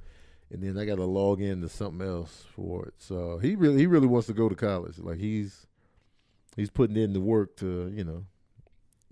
[0.50, 2.94] and then I got to log in to something else for it.
[2.98, 4.98] So he really, he really wants to go to college.
[4.98, 5.66] Like he's,
[6.56, 8.24] he's putting in the work to, you know,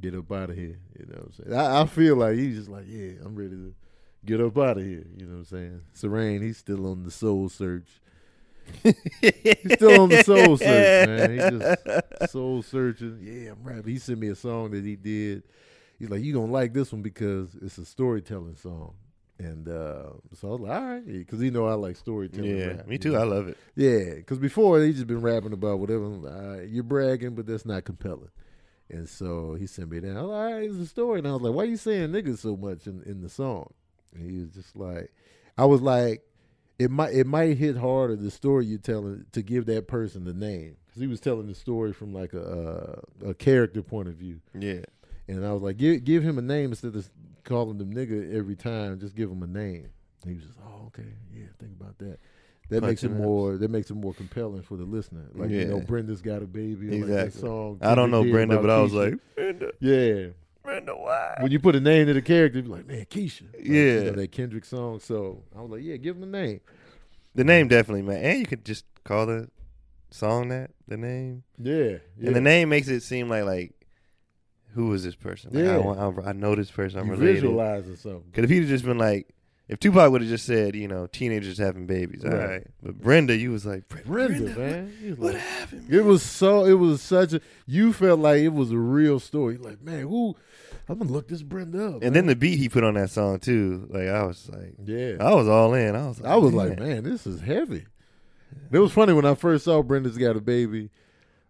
[0.00, 0.78] get up out of here.
[0.96, 1.58] You know, what I'm saying?
[1.58, 3.74] I, I feel like he's just like, yeah, I'm ready to
[4.24, 5.06] get up out of here.
[5.16, 5.80] You know what I'm saying?
[5.92, 7.88] Serene, he's still on the soul search.
[8.82, 11.30] He's still on the soul search, man.
[11.30, 13.18] He just soul searching.
[13.20, 13.92] Yeah, I'm rapping.
[13.92, 15.42] He sent me a song that he did.
[15.98, 18.94] He's like, you gonna like this one because it's a storytelling song.
[19.38, 22.56] And uh, so I was like, all right, because you know I like storytelling.
[22.56, 23.12] Yeah, rap, me too.
[23.12, 23.20] know?
[23.20, 23.58] I love it.
[23.74, 26.06] Yeah, because before he just been rapping about whatever.
[26.06, 28.30] Uh, you're bragging, but that's not compelling.
[28.88, 30.16] And so he sent me that.
[30.16, 31.18] I was like, all right, it's a story.
[31.18, 33.72] And I was like, why you saying niggas so much in, in the song?
[34.14, 35.12] And he was just like,
[35.58, 36.22] I was like,
[36.78, 40.34] it might it might hit harder the story you're telling to give that person the
[40.34, 44.14] name because he was telling the story from like a, a a character point of
[44.14, 44.40] view.
[44.58, 44.84] Yeah.
[45.28, 47.08] And I was like, give give him a name instead of
[47.44, 49.00] calling them nigga every time.
[49.00, 49.88] Just give him a name.
[50.22, 52.18] And he was just, oh okay, yeah, think about that.
[52.68, 53.56] That makes it more.
[53.56, 55.26] That makes it more compelling for the listener.
[55.34, 56.88] Like you know, Brenda's got a baby.
[56.88, 57.40] or Like that Exactly.
[57.48, 57.78] song.
[57.80, 60.26] I don't know Brenda, but I was like, Brenda, yeah.
[60.66, 61.36] Brenda, why?
[61.40, 63.52] When you put a name to the character, you be like, man, Keisha.
[63.54, 64.02] Like, you Yeah.
[64.04, 65.00] know, that Kendrick song.
[65.00, 66.60] So I was like, yeah, give him a name.
[67.34, 68.22] The name definitely, man.
[68.24, 69.48] And you could just call the
[70.10, 71.74] song that the name, Yeah,
[72.18, 72.26] yeah.
[72.26, 73.72] and the name makes it seem like like
[74.74, 75.50] who is this person?
[75.54, 75.76] Like, Yeah.
[75.76, 77.00] I, want, I, I know this person.
[77.00, 77.34] I'm you related.
[77.36, 78.24] visualizing something.
[78.30, 79.28] Because if he'd have just been like,
[79.68, 82.46] if Tupac would have just said, you know, teenagers having babies, all Right.
[82.48, 82.66] right.
[82.82, 84.04] But Brenda, you was like, Brenda,
[84.52, 85.14] Brenda, man.
[85.18, 85.92] What like- happened?
[85.92, 86.64] It was so.
[86.66, 87.40] It was such a.
[87.66, 89.56] You felt like it was a real story.
[89.56, 90.36] Like, man, who?
[90.88, 92.02] I'm gonna look this Brenda up.
[92.02, 95.16] And then the beat he put on that song too, like I was like, yeah,
[95.20, 95.94] I was all in.
[95.96, 96.68] I was, like, I was man.
[96.68, 97.86] like, man, this is heavy.
[98.70, 100.90] It was funny when I first saw Brenda's got a baby.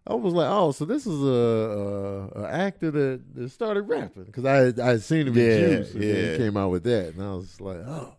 [0.05, 4.23] I was like, oh, so this is a, a, a actor that, that started rapping
[4.23, 6.31] because I I had seen him Yeah, in Juice and yeah.
[6.31, 8.15] he came out with that, and I was like, oh,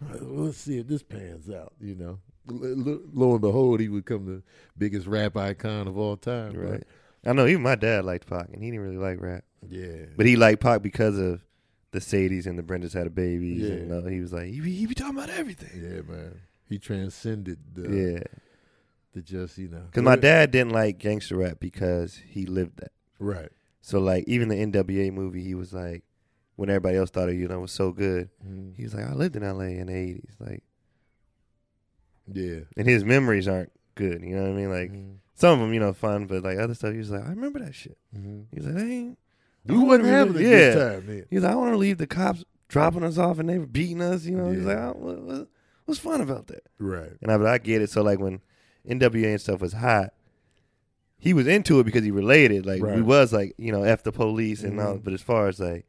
[0.00, 1.74] right, let's see if this pans out.
[1.80, 4.42] You know, lo, and behold, he would become the
[4.76, 6.52] biggest rap icon of all time.
[6.52, 6.84] but- right.
[7.26, 10.26] I know even my dad liked Pac, and he didn't really like rap, Yeah, but
[10.26, 11.40] he liked Pac because of
[11.90, 13.48] the Sadies and the Brendas had a baby.
[13.48, 13.72] Yeah.
[13.72, 15.70] and uh, he was like, he be, he be talking about everything.
[15.82, 16.40] yeah, man.
[16.68, 18.22] He transcended the, Yeah,
[19.14, 22.92] the just you know because my dad didn't like gangster rap because he lived that.
[23.18, 23.48] right.
[23.80, 26.04] So like even the NWA movie, he was like,
[26.56, 28.76] when everybody else thought it, you know, was so good, Mhm.
[28.76, 29.78] he was like, I lived in L.A.
[29.78, 30.62] in the '80s, like,
[32.30, 34.22] Yeah, and his memories aren't good.
[34.22, 34.70] You know what I mean?
[34.70, 35.14] Like Mhm.
[35.34, 37.60] some of them, you know, fun, but like other stuff, he was like, I remember
[37.60, 37.96] that shit.
[38.14, 38.44] Mhm.
[38.52, 39.18] He was like, I ain't.
[39.74, 40.88] You don't wasn't having a relive- good yeah.
[40.90, 41.24] time then.
[41.30, 43.66] He was like, I want to leave the cops dropping us off and they were
[43.66, 44.24] beating us.
[44.24, 45.48] You know, he's like, what, what,
[45.84, 46.64] what's fun about that?
[46.78, 47.12] Right.
[47.22, 47.90] And I, but I get it.
[47.90, 48.40] So like when
[48.88, 50.12] NWA and stuff was hot,
[51.18, 52.64] he was into it because he related.
[52.66, 53.02] Like he Right.
[53.04, 54.96] was like, you know, f the police and all.
[54.98, 55.04] Mhm.
[55.04, 55.84] But as far as like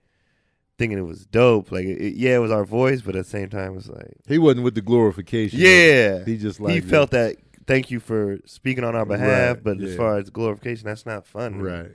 [0.77, 3.49] thinking it was dope, like it, yeah, it was our voice, but at the same
[3.49, 5.59] time, it was like, He wasn't with the glorification.
[5.59, 7.35] yeah, He just like he felt that.
[7.67, 11.27] Thank you for speaking on our behalf, Right, but as far as glorification, that's not
[11.27, 11.61] fun.
[11.61, 11.91] right.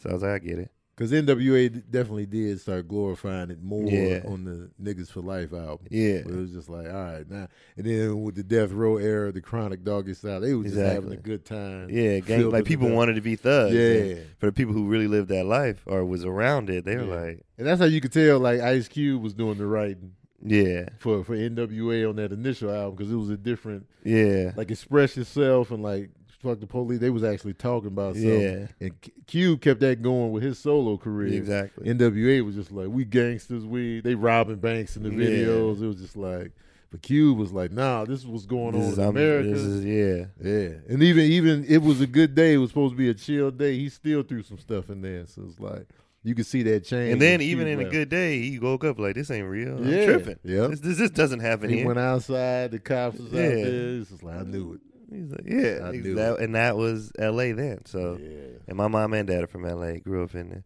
[0.00, 0.70] So I was like, I get it.
[0.98, 4.22] Because NWA definitely did start glorifying it more Yeah.
[4.26, 5.86] on the Niggas for Life album.
[5.90, 6.22] Yeah.
[6.24, 7.46] But it was just like, all right, now.
[7.76, 11.12] And then with the Death Row era, the Chronic Doggy Style, they was just having
[11.12, 11.88] a good time.
[11.88, 13.72] Yeah, gang, like people wanted to be thugs.
[13.76, 14.14] Yeah.
[14.38, 17.14] For the people who really lived that life or was around it, they were Yeah.
[17.20, 20.88] like, And that's how you could tell, like, Ice Cube was doing the writing yeah,
[20.98, 25.16] for, for NWA on that initial album because it was a different, yeah, like, express
[25.16, 26.10] yourself and, like,
[26.42, 26.98] fuck the police.
[27.00, 28.40] They was actually talking about something.
[28.40, 28.92] yeah, And
[29.26, 31.32] Cube kept that going with his solo career.
[31.34, 31.88] exactly.
[31.88, 35.16] NWA was just like, we gangsters, we they robbing banks in the Yeah.
[35.30, 35.82] videos.
[35.82, 36.52] It was just like,
[36.90, 39.50] but Cube was like, nah, this is what's going This on is, in America.
[39.50, 42.54] is yeah, yeah, and even even it was a good day.
[42.54, 43.76] It was supposed to be a chill day.
[43.76, 45.86] He still threw some stuff in there, so it's like
[46.24, 47.12] you could see that change.
[47.12, 49.84] and then even in a good day, he woke up like this ain't real.
[49.86, 50.38] Yeah, I'm tripping.
[50.44, 50.70] yep.
[50.70, 51.86] This, this, this doesn't happen he here.
[51.86, 52.70] went outside.
[52.70, 53.40] The cops was Yeah.
[53.42, 53.88] out there.
[54.00, 54.80] It's just like I knew it.
[55.10, 57.52] He's like, yeah, I that- and that was L.A.
[57.52, 57.84] then.
[57.86, 59.98] So, yeah, and my mom and dad are from L.A.
[60.00, 60.64] Grew up in there,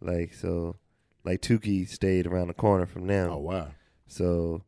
[0.00, 0.76] like so,
[1.24, 3.30] like Tookie stayed around the corner from them.
[3.30, 3.68] oh wow.
[4.06, 4.62] So,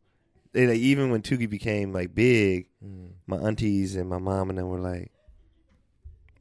[0.53, 3.11] they, like, even when Tookie became like big, Mm.
[3.27, 5.13] my aunties and my mom and them were like,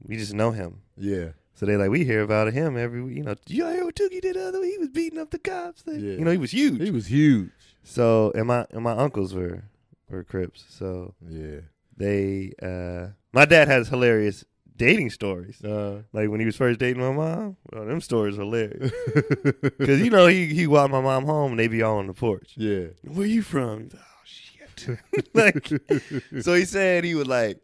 [0.03, 0.81] we just know him.
[0.97, 2.99] Yeah, So they like we hear about him every.
[3.13, 4.63] You know, you hear what Tookie did the other?
[4.63, 5.83] He was beating up the cops.
[5.85, 6.13] Like, Yeah.
[6.13, 6.81] You know, he was huge.
[6.81, 7.51] he was huge.
[7.83, 9.63] so and my and my uncles were
[10.09, 10.65] were Crips.
[10.69, 11.59] So Yeah,
[11.97, 14.43] they uh my dad has hilarious
[14.75, 15.63] dating stories.
[15.63, 18.91] uh, Like when he was first dating my mom, well, them stories are hilarious.
[19.79, 22.13] Cause you know he he walked my mom home and they be all on the
[22.13, 22.53] porch.
[22.57, 23.89] yeah, Where you from?
[23.95, 24.99] Oh shit.
[25.33, 25.67] like
[26.41, 27.59] so he said he would like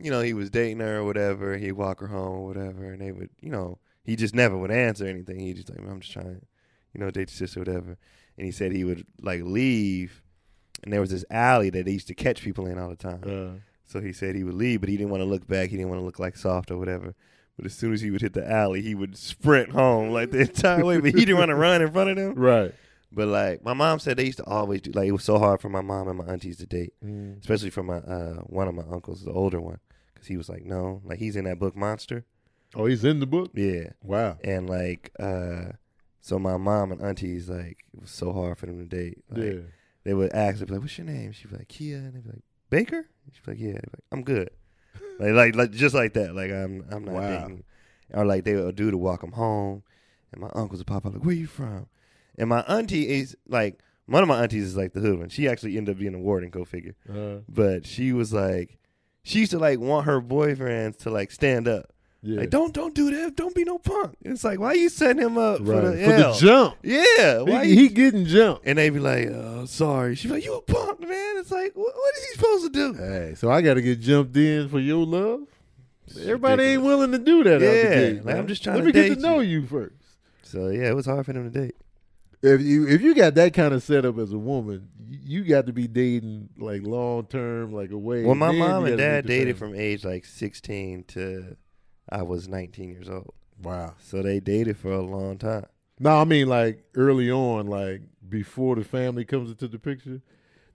[0.00, 1.56] you know, he was dating her or whatever.
[1.56, 4.72] He'd walk her home or whatever, and they would, you know, he just never would
[4.72, 5.38] answer anything.
[5.38, 6.44] He just like, I'm just trying,
[6.92, 7.96] you know, date your sister or whatever.
[8.36, 10.20] And he said he would like leave,
[10.82, 13.20] and there was this alley that they used to catch people in all the time.
[13.24, 13.58] Uh,
[13.92, 15.68] So he said he would leave, but he didn't want to look back.
[15.70, 17.14] He didn't want to look like soft or whatever.
[17.56, 20.40] But as soon as he would hit the alley, he would sprint home like the
[20.48, 20.98] entire way.
[21.00, 22.34] But he didn't want to run in front of them.
[22.34, 22.74] right.
[23.14, 24.90] But like my mom said, they used to always do.
[24.92, 27.40] Like it was so hard for my mom and my aunties to date, Mm.
[27.40, 29.80] especially for my uh, one of my uncles, the older one,
[30.14, 32.24] because he was like, no, like he's in that book Monster.
[32.74, 33.50] Oh, he's in the book.
[33.52, 34.38] Yeah, Wow.
[34.42, 35.72] and like uh,
[36.22, 39.18] so my mom and aunties like it was so hard for them to date.
[39.28, 39.60] Like, yeah.
[40.04, 42.24] they would ask her, be like, "What's your name?" She'd be like, "Kia," and they'd
[42.24, 44.50] be like, "Baker." She'd be like, "Yeah." Like, I'm good.
[45.18, 46.34] like, like, like, just like that.
[46.34, 47.28] Like, I'm, I'm not Wow.
[47.46, 47.64] dating.
[48.14, 49.82] Or like they would do to walk them home,
[50.32, 51.86] and my uncles would pop up like, "Where you from?"
[52.36, 55.28] And my auntie is like, one of my aunties is like the hood one.
[55.30, 56.94] She actually ended up being a warden, go figure.
[57.08, 58.78] Uh, But she was like,
[59.22, 61.92] she used to like want her boyfriends to like stand up.
[62.22, 62.40] Yeah.
[62.40, 63.34] Like, don't, don't do that.
[63.34, 64.16] Don't be no punk.
[64.22, 65.66] It's like, why you setting him up right.
[65.66, 66.76] for the For the jump.
[66.82, 68.62] Yeah, why He, you he getting jumped.
[68.64, 70.14] and they be like, oh, sorry.
[70.14, 71.36] She's like, you a punk, man.
[71.38, 72.94] It's like, what, what is he supposed to do?
[72.94, 75.40] Hey, so I got to get jumped in for your love.
[76.20, 77.60] Everybody ain't willing to do that.
[77.60, 78.36] Yeah, gate, like.
[78.36, 79.96] I'm just trying Let to me get to know you first.
[80.42, 81.74] So, yeah, it was hard for them to date.
[82.42, 85.66] If you if you got that kind of setup as a woman, you, you got
[85.66, 88.24] to be dating like long term, like away.
[88.24, 91.56] Well, my mom and dad dated from age like 16 to
[92.12, 93.32] I was 19 years old.
[93.62, 93.94] Wow.
[93.98, 95.66] So they dated for a long time.
[95.98, 100.20] No, I mean like early on, like before the family comes into the picture,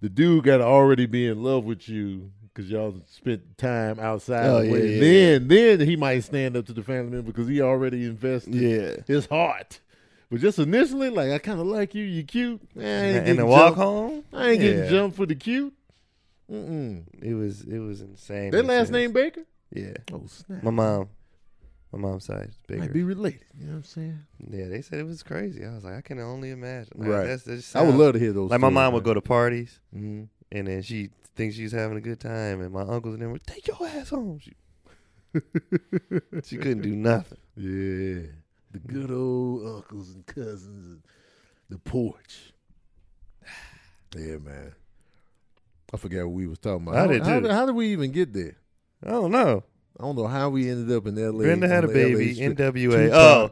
[0.02, 4.45] the dude got to already be in love with you because y'all spent time outside.
[4.47, 4.88] Oh, the yeah, way.
[4.95, 5.00] yeah,
[5.38, 8.95] then, then he might stand up to the family member because he already invested Yeah.
[9.06, 9.80] his heart.
[10.32, 12.62] But just initially, like I kind of like you, you cute.
[12.76, 14.89] I ain't And, getting the walk home, I ain't getting Yeah.
[14.89, 15.73] jumped for the cute.
[16.52, 17.04] Mm-mm.
[17.21, 18.52] it was it was insane.
[18.52, 19.43] Their They last said- name Baker.
[19.73, 19.93] Yeah.
[20.13, 20.63] Oh snap!
[20.63, 21.10] My mom.
[21.91, 22.82] My mom's side is bigger.
[22.82, 23.45] might be related.
[23.58, 24.19] You know what I'm saying?
[24.50, 25.65] Yeah, they said it was crazy.
[25.65, 26.93] I was like, I can only imagine.
[26.95, 27.26] Like, Right.
[27.28, 28.52] That's, that I would love to hear those.
[28.52, 32.02] Like my mom would go to parties hmm and then she thinks she's having a
[32.02, 34.39] good time, and my uncles and them would take your ass home.
[34.39, 34.54] She,
[36.43, 37.38] she couldn't do nothing.
[37.56, 38.32] Yeah,
[38.71, 41.02] the good old uncles and cousins, and
[41.69, 42.54] the porch.
[44.15, 44.73] Yeah, man.
[45.93, 46.95] I forgot what we was talking about.
[46.95, 48.56] I how, did how how did we even get there?
[49.06, 49.65] I don't know.
[49.99, 51.43] I don't know how we ended up in L.A.
[51.43, 52.36] Brenda had a on the LA baby.
[52.36, 53.10] NWA.
[53.13, 53.51] Oh,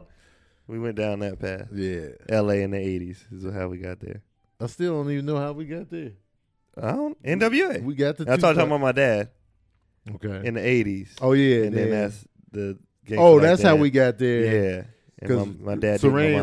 [0.68, 1.68] we went down that path.
[1.72, 2.62] Yeah, L.A.
[2.62, 4.22] in the '80s is how we got there.
[4.60, 6.12] I still don't even know how we got there.
[6.80, 7.82] I don't NWA.
[7.82, 8.24] We got the.
[8.26, 9.30] That's what I'm talking about my dad
[10.14, 10.46] Okay.
[10.46, 12.78] in the '80s, oh yeah, and then that's the.
[13.16, 14.40] Oh, Like that's how we got there.
[14.44, 14.82] Yeah,
[15.20, 16.00] and my, Because my dad.
[16.00, 16.40] did my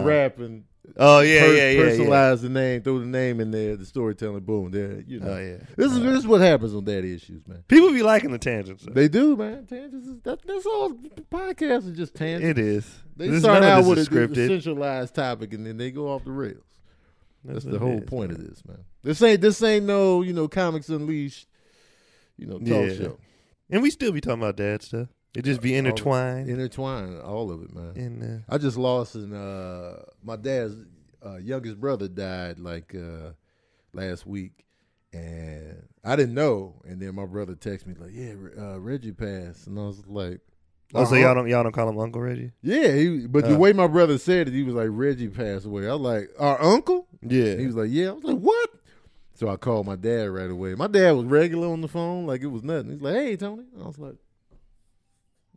[0.86, 0.96] Saran mom.
[0.96, 1.82] wrap and Oh yeah, per- yeah, yeah, yeah.
[1.91, 5.02] personalize the name, throw the name in there, the storytelling, boom, there.
[5.08, 5.58] You know, Oh yeah.
[5.78, 7.63] this is this is what happens on daddy issues, man.
[7.67, 8.84] People be liking the tangents.
[8.86, 8.93] though.
[8.93, 9.65] They do, man.
[9.65, 10.93] Tangents is that, that's all.
[11.32, 12.48] Podcasts are just tangents.
[12.50, 13.00] It is.
[13.15, 14.48] They This- start out with a, scripted.
[14.48, 16.63] centralized topic, and then they go off the rails.
[17.46, 18.39] That's, what the whole is, point man.
[18.39, 18.78] of this, man.
[19.04, 21.48] This ain't this ain't no you know comics unleashed,
[22.38, 22.93] you know talk Yeah.
[22.93, 23.17] show.
[23.69, 25.08] And we still be talking about dad stuff.
[25.36, 26.48] It just be intertwined.
[26.50, 27.22] intertwined.
[27.22, 28.43] All of it, man.
[28.50, 30.76] uh, I just lost in uh my dad's
[31.26, 33.32] uh, youngest brother died like uh
[33.93, 34.65] last week
[35.13, 39.67] and I didn't know and then my brother texted me like yeah uh, Reggie passed
[39.67, 40.41] and I was like
[40.96, 41.15] oh, so uh-huh.
[41.15, 42.52] y'all don't y'all don't call him Uncle Reggie?
[42.62, 43.60] yeah he, but the Uh.
[43.60, 46.62] way my brother said it he was like Reggie passed away I was like our
[46.62, 47.56] uncle Yeah.
[47.56, 48.69] he was like yeah I was like what
[49.36, 52.41] so I called my dad right away my dad was regular on the phone like
[52.41, 54.15] it was nothing he's like hey Tony I was like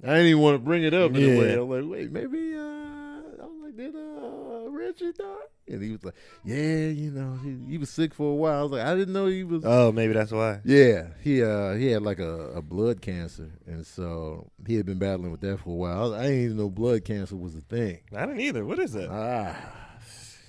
[0.02, 1.54] I didn't even want to bring it up in a way.
[1.54, 5.35] I was like, wait, maybe uh I was like, did uh Reggie die?
[5.68, 8.59] And he was like, Yeah, you know, he, he was sick for a while.
[8.59, 10.61] I was like, I didn't know he was oh, maybe that's why.
[10.64, 11.09] Yeah.
[11.22, 15.30] He uh he had like a, a blood cancer and so he had been battling
[15.30, 16.14] with that for a while.
[16.14, 18.00] I, I didn't even know blood cancer was a thing.
[18.14, 18.64] I didn't either.
[18.64, 19.09] What is it?
[19.11, 19.56] Ah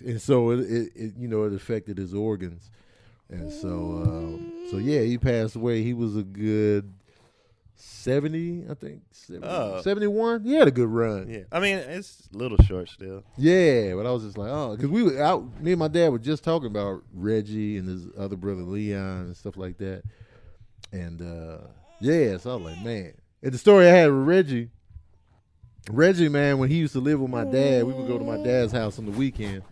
[0.05, 2.69] and so it, it, it you know, it affected his organs.
[3.29, 3.69] And so
[4.05, 5.83] um so yeah, he passed away.
[5.83, 6.93] He was a good
[7.77, 9.01] 70, I think.
[9.11, 9.81] 70, Oh.
[9.81, 10.43] 71.
[10.43, 11.29] He had a good run.
[11.29, 11.43] yeah.
[11.51, 13.23] I mean, it's a little short still.
[13.37, 15.61] Yeah, but I was just like, oh, because we were out.
[15.61, 19.37] Me and my dad were just talking about Reggie and his other brother Leon and
[19.37, 20.03] stuff like that.
[20.91, 21.67] And uh
[21.99, 23.13] yeah, so I was like, man.
[23.43, 24.69] And the story I had with Reggie,
[25.89, 28.37] Reggie, man, when he used to live with my dad, we would go to my
[28.43, 29.63] dad's house on the weekend.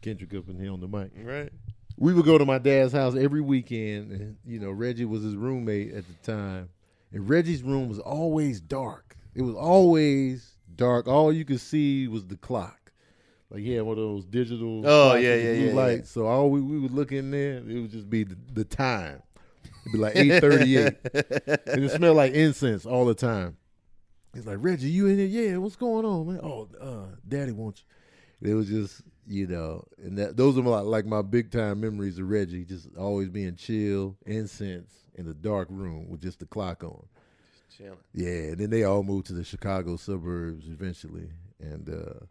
[0.00, 1.10] Kendrick up in here on the mic.
[1.22, 1.50] Right.
[1.96, 5.36] We would go to my dad's house every weekend, and you know Reggie was his
[5.36, 6.68] roommate at the time,
[7.14, 9.16] and Reggie's room was always dark.
[9.34, 11.08] It was always dark.
[11.08, 12.92] All you could see was the clock.
[13.50, 14.82] Like he had one of those digital.
[14.84, 16.10] Oh, yeah, yeah, yeah, lights.
[16.10, 19.22] So all we, we would look in there, it would just be the, the time.
[19.64, 23.56] It'd be like eight thirty eight, and it smelled like incense all the time.
[24.32, 25.26] He's like, Reggie, you in here?
[25.26, 26.40] Yeah, what's going on, man?
[26.42, 27.84] Oh, uh, Daddy wants
[28.40, 28.50] you.
[28.50, 32.18] It was just, you know, and that those are my, like my big time memories
[32.18, 36.82] of Reggie, just always being chill, incense in the dark room with just the clock
[36.84, 37.06] on.
[37.76, 37.98] Chilling.
[38.12, 42.24] Yeah, and then they all moved to the Chicago suburbs eventually, and uh,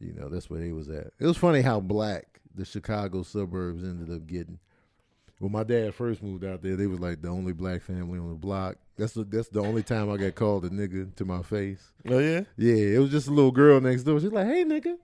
[0.00, 1.08] you know that's where they was at.
[1.18, 4.58] It was funny how black the Chicago suburbs ended up getting.
[5.38, 8.30] When my dad first moved out there, they was like the only black family on
[8.30, 8.76] the block.
[8.96, 11.92] That's the that's the only time I got called a nigga to my face.
[12.08, 12.42] Oh yeah.
[12.56, 14.18] Yeah, it was just a little girl next door.
[14.18, 14.96] She's like, "Hey, nigga,"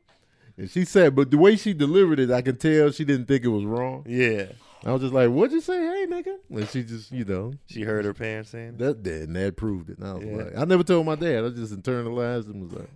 [0.62, 3.44] and she said, but the way she delivered it, I could tell she didn't think
[3.44, 4.04] it was wrong.
[4.08, 4.46] Yeah.
[4.84, 7.82] I was just like, "What'd you say, hey, nigga?" And she just, you know, She
[7.82, 8.78] heard her parents saying.
[8.78, 9.98] that and that proved it.
[9.98, 10.36] And I was Yeah.
[10.36, 11.44] like, I never told my dad.
[11.44, 12.90] I just internalized and was like,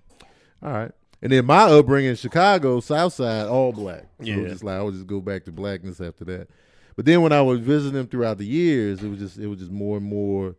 [0.62, 0.90] all right.
[1.22, 4.06] And then my upbringing in Chicago, South Side, all black.
[4.20, 4.48] So it was Yeah.
[4.48, 6.48] just like I would just go back to blackness after that.
[6.96, 9.58] But then when I was visiting them throughout the years, it was just it was
[9.60, 10.56] just more and more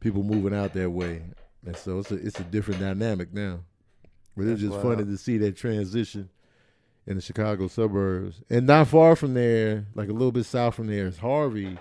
[0.00, 1.22] people moving out that way.
[1.66, 3.60] And so it's a it's a different dynamic now.
[4.36, 6.28] But it's just funny to see that transition
[7.06, 8.40] in the Chicago suburbs.
[8.50, 11.78] And not far from there, like a little bit south from there, is Harvey,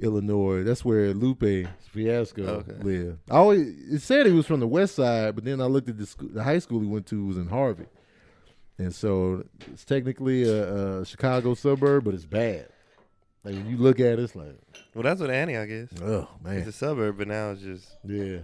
[0.00, 0.64] Illinois.
[0.64, 2.82] That's where Lupe Fiasco Okay.
[2.82, 3.18] lived.
[3.30, 3.60] I always
[3.92, 6.28] it said he was from the west side, but then I looked at the school,
[6.32, 7.86] the high school he went to was in Harvey.
[8.78, 12.66] And so it's technically a, a Chicago suburb, but it's bad.
[13.44, 14.56] Like when you look at it, it's like,
[14.94, 15.90] Well, that's what Antioch is.
[16.02, 18.38] oh man, It's a suburb, but now it's just yeah.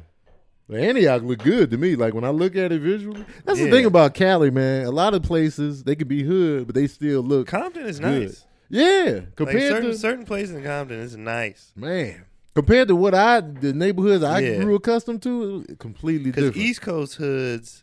[0.71, 1.97] Antioch look good to me.
[1.97, 3.71] Like when I look at it visually, that's the Yeah.
[3.71, 4.85] thing about Cali, man.
[4.85, 8.23] A lot of places they could be hood, but they still look Compton is Good.
[8.23, 8.45] nice.
[8.69, 9.05] yeah.
[9.05, 11.73] Like Compared certain to certain places in Compton is nice.
[11.75, 14.63] man, compared to what I the neighborhoods I Yeah.
[14.63, 16.67] grew accustomed to, it was completely Because different.
[16.67, 17.83] East Coast hoods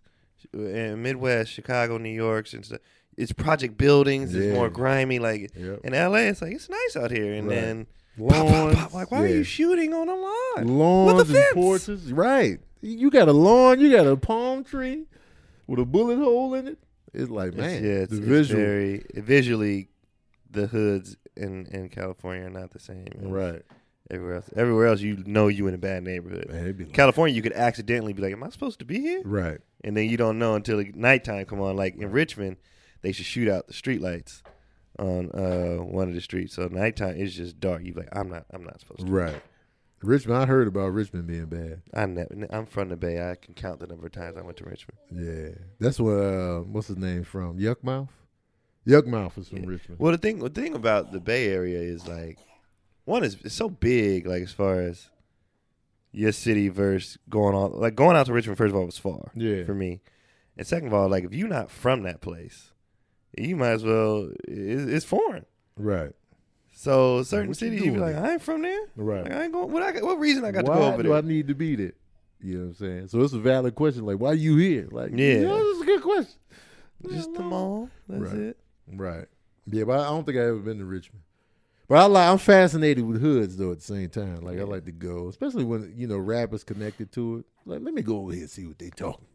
[0.56, 2.80] uh, and Midwest, Chicago, New York, and stuff,
[3.17, 4.36] it's project buildings.
[4.36, 4.54] It's Yeah.
[4.54, 5.17] more grimy.
[5.17, 5.80] Like Yep.
[5.84, 7.56] in LA, it's like it's nice out here, and Right.
[7.56, 8.93] then pop, pop, pop.
[8.93, 9.36] Like, why are yeah.
[9.36, 10.78] you shooting on a lawn?
[10.78, 11.54] lawns With a and fence.
[11.54, 12.13] porches?
[12.13, 12.60] Right.
[12.82, 13.80] You got a lawn.
[13.80, 15.06] You got a palm tree
[15.67, 16.78] with a bullet hole in it.
[17.13, 18.62] It's like It's- man, yeah, it's, the it's visual.
[18.62, 19.89] very visually.
[20.51, 23.08] The hoods in, in California are not the same.
[23.21, 23.62] right.
[24.12, 26.47] Everywhere else, everywhere else, you know you in a bad neighborhood.
[26.49, 29.58] Man, like, California, you could accidentally be like, "Am I supposed to be here?" right.
[29.84, 31.75] and then you don't know until the nighttime come on.
[31.75, 32.58] Like in Richmond,
[33.01, 34.43] they should shoot out the streetlights
[34.99, 36.55] on uh, one of the streets.
[36.55, 37.84] So nighttime is just dark.
[37.84, 39.12] You be like, I'm not, I'm not supposed to.
[39.12, 39.41] Right.
[40.01, 41.81] Richmond, I heard about Richmond being bad.
[41.93, 43.19] I never, I'm from the Bay.
[43.27, 44.99] I can count the number of times I went to Richmond.
[45.12, 46.12] Yeah, that's what.
[46.13, 47.58] Uh, what's his name from?
[47.58, 48.10] Yukmouth.
[48.86, 49.69] Yukmouth is from Yeah.
[49.69, 49.99] Richmond.
[49.99, 52.38] Well, the thing, the thing about the Bay Area is like,
[53.05, 54.27] one is it's so big.
[54.27, 55.10] Like as far as
[56.12, 58.58] your city versus going on, like going out to Richmond.
[58.60, 59.63] First of all, was far Yeah.
[59.63, 60.01] for me,
[60.55, 62.71] and second of all, like if you're not from that place,
[63.38, 64.30] you might as well.
[64.48, 65.45] It's, it's foreign.
[65.78, 66.12] Right.
[66.74, 68.15] So certain cities, you be like?
[68.15, 68.80] I ain't from there.
[68.95, 69.24] Right.
[69.24, 69.71] Like, I ain't going.
[69.71, 71.17] What I what reason I got why to go over do there?
[71.17, 71.93] I need to be there?
[72.41, 73.08] You know what I'm saying?
[73.08, 74.06] So it's a valid question.
[74.06, 74.88] Like, why are you here?
[74.91, 75.36] Like, Yeah.
[75.36, 76.39] you know, this is a good question.
[77.10, 77.89] Just the mall.
[78.10, 78.36] That's Right.
[78.41, 78.58] it.
[78.91, 79.26] Right.
[79.67, 81.21] Yeah, but I don't think I ever been to Richmond.
[81.88, 84.41] But I like I'm fascinated with hoods though at the same time.
[84.41, 87.45] Like I like to go, especially when you know rappers connected to it.
[87.65, 89.26] Like let me go over here and see what they talking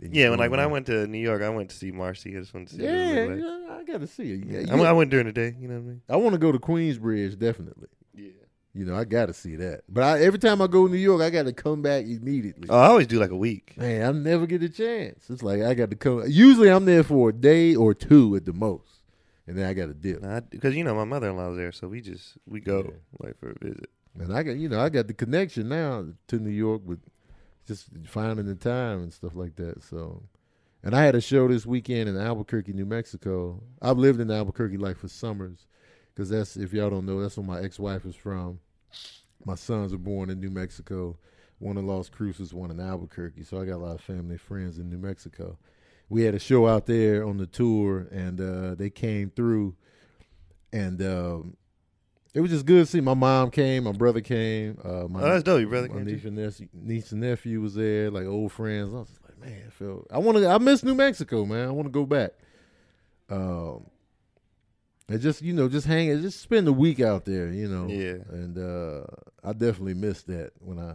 [0.00, 2.36] Yeah, when like when I went to New York, I went to see Marcy.
[2.36, 2.82] I just went to see.
[2.82, 3.40] Yeah, like.
[3.40, 4.44] yeah, I got to see it.
[4.46, 5.54] Yeah, I, went, I went during the day.
[5.60, 6.02] You know what I mean?
[6.08, 7.88] I want to go to Queensbridge definitely.
[8.14, 8.30] Yeah.
[8.72, 9.82] You know, I got to see that.
[9.88, 12.68] But I, every time I go to New York, I got to come back immediately.
[12.70, 13.74] Oh, I always do like a week.
[13.76, 15.28] Man, I never get a chance.
[15.28, 16.22] It's like I got to come.
[16.28, 19.02] Usually, I'm there for a day or two at the most,
[19.48, 20.22] and then I got to dip.
[20.50, 23.26] Because you know my mother in law's there, so we just we go Yeah.
[23.26, 23.90] like for a visit.
[24.18, 26.98] And I got, you know, I got the connection now to New York with
[27.70, 29.82] just finding the time and stuff like that.
[29.82, 30.24] So,
[30.82, 33.62] and I had a show this weekend in Albuquerque, New Mexico.
[33.80, 35.66] I've lived in Albuquerque like for summers,
[36.12, 38.58] because that's if y'all don't know, that's where my ex-wife is from.
[39.44, 41.16] My sons were born in New Mexico.
[41.60, 43.44] One in Las Cruces, one in Albuquerque.
[43.44, 45.58] So I got a lot of family friends in New Mexico.
[46.08, 49.76] We had a show out there on the tour, and uh, they came through,
[50.72, 51.56] and um,
[52.34, 53.00] it was just good to see.
[53.00, 55.60] My mom came, my brother came, uh, my, Oh, that's dope.
[55.60, 56.12] Your brother my came too?
[56.12, 58.92] niece and, nephew, niece and nephew was there, like old friends.
[58.94, 60.48] I was just like, man, I feel I want to.
[60.48, 61.68] I miss New Mexico, man.
[61.68, 62.32] I want to go back.
[63.28, 63.86] Um,
[65.08, 67.86] and just you know, just hang, just spend a week out there, you know.
[67.88, 68.22] Yeah.
[68.32, 69.06] And uh,
[69.42, 70.94] I definitely missed that when I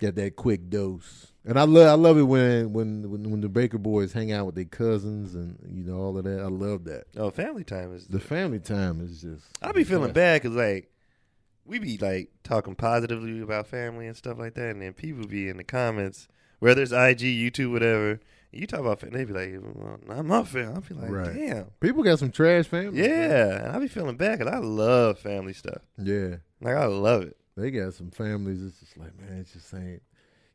[0.00, 1.28] get that quick dose.
[1.44, 4.46] And I love, I love it when when when when the Baker boys hang out
[4.46, 6.40] with their cousins and you know all of that.
[6.40, 7.04] I love that.
[7.16, 8.06] Oh, family time is.
[8.08, 9.44] The family time is just.
[9.62, 10.90] I be feeling bad because like
[11.64, 15.48] we be like talking positively about family and stuff like that, and then people be
[15.48, 16.28] in the comments,
[16.58, 18.20] whether it's IG, YouTube, whatever,
[18.52, 20.74] You talk about family, they be like, well, not my family.
[20.76, 21.34] I be like, Right.
[21.34, 21.64] damn.
[21.78, 22.94] People got some trash man.
[22.94, 23.64] Yeah.
[23.64, 25.82] And I be feeling bad because I love family stuff.
[25.96, 26.36] Yeah.
[26.60, 27.36] Like, I love it.
[27.56, 28.62] They got some families.
[28.62, 30.02] It's just like, man, it's just ain't.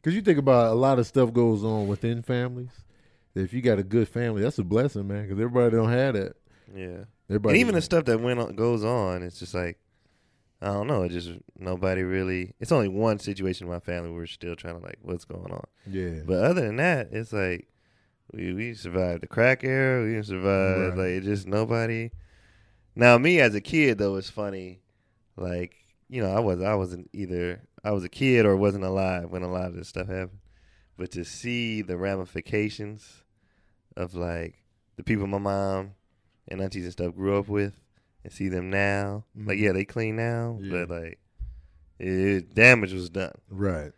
[0.01, 2.69] Because you think about a lot of stuff goes on within families.
[3.33, 5.23] If you got a good family, that's a blessing, man.
[5.23, 6.35] Because everybody don't have that.
[6.73, 7.03] Yeah.
[7.29, 9.77] Everybody and even the stuff that went on, goes on, it's just like,
[10.61, 11.03] I don't know.
[11.03, 14.79] It just, nobody really, it's only one situation in my family where we're still trying
[14.79, 15.65] to, like, what's going on.
[15.89, 16.21] Yeah.
[16.25, 17.67] But other than that, it's like
[18.33, 20.03] we we survived the crack era.
[20.03, 20.97] We survived Right.
[20.97, 22.09] like it just nobody.
[22.95, 24.79] Now me as a kid though, it's funny.
[25.37, 25.75] Like
[26.09, 29.43] you know, I was I wasn't either I was a kid or wasn't alive when
[29.43, 30.39] a lot of this stuff happened.
[30.97, 33.23] But to see the ramifications
[33.97, 34.63] of like
[34.95, 35.91] the people my mom
[36.47, 37.81] and aunties and stuff grew up with,
[38.23, 39.61] and see them now, like Mhm.
[39.61, 40.85] yeah, they clean now, Yeah.
[40.85, 41.19] but like
[41.99, 43.91] it, damage was done right.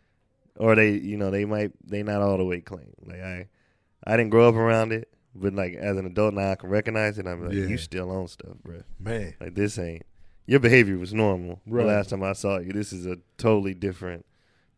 [0.56, 2.94] or they you know they might they not all the way clean.
[3.04, 3.48] Like I
[4.04, 7.18] I didn't grow up around it, but like as an adult now I can recognize
[7.18, 7.26] it.
[7.26, 7.66] I'm like Yeah.
[7.66, 8.82] you still own stuff, bro.
[8.98, 9.34] Man.
[9.40, 10.02] Like this ain't
[10.48, 11.60] your behavior was normal.
[11.66, 11.82] Right.
[11.82, 14.24] The last time I saw you, this is a totally different.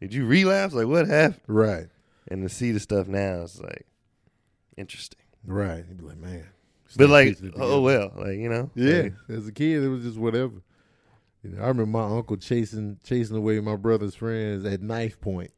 [0.01, 0.75] Did you relapse?
[0.75, 1.41] Like what happened?
[1.47, 1.87] Right.
[2.27, 3.87] And to see the stuff now, it's like
[4.77, 5.21] interesting.
[5.47, 5.85] Right.
[5.89, 6.47] You'd be like, man.
[6.97, 10.19] But like, oh well, like you know, Yeah, like, as a kid, it was just
[10.19, 10.55] whatever.
[11.45, 15.53] You know, I remember my uncle chasing chasing away my brother's friends at knife point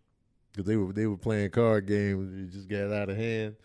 [0.52, 2.34] because they were they were playing card games.
[2.34, 3.56] It just got out of hand,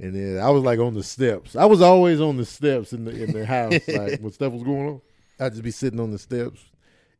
[0.00, 1.54] and then I was like on the steps.
[1.54, 4.64] I was always on the steps in the in the house, like when stuff was
[4.64, 5.00] going on.
[5.40, 6.64] I'd just be sitting on the steps,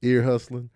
[0.03, 0.71] ear hustling,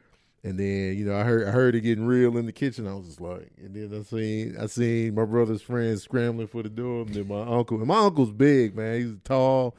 [0.45, 2.86] and then you know I heard I heard it getting real in the kitchen.
[2.86, 6.62] I was just like, and then I seen I seen my brother's friends scrambling for
[6.62, 9.01] the door, and then my uncle and my uncle's big man.
[9.01, 9.76] He's tall.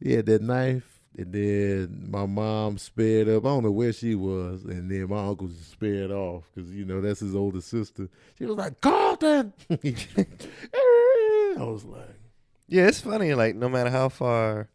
[0.00, 3.44] He had that knife, and then my mom sped up.
[3.44, 6.84] I don't know where she was, and then my uncle just sped off because you
[6.84, 8.08] know that's his older sister.
[8.36, 12.20] She was like, "Carlton," I was like,
[12.68, 13.32] yeah, it's funny.
[13.32, 14.68] Like no matter how far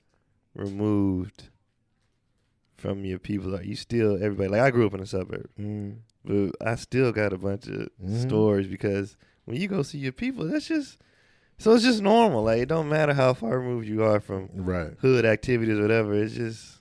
[0.56, 1.50] removed
[2.82, 4.50] from your people are, you still everybody.
[4.50, 5.48] Like I grew up in a suburb.
[5.60, 8.22] mm, but I still got a bunch of Mhm.
[8.22, 9.16] stories because
[9.46, 10.98] when you go see your people, that's just
[11.58, 12.44] so it's just normal.
[12.44, 16.14] Like it don't matter how far removed you are from "Right, hood activities, or whatever.
[16.16, 16.80] It's just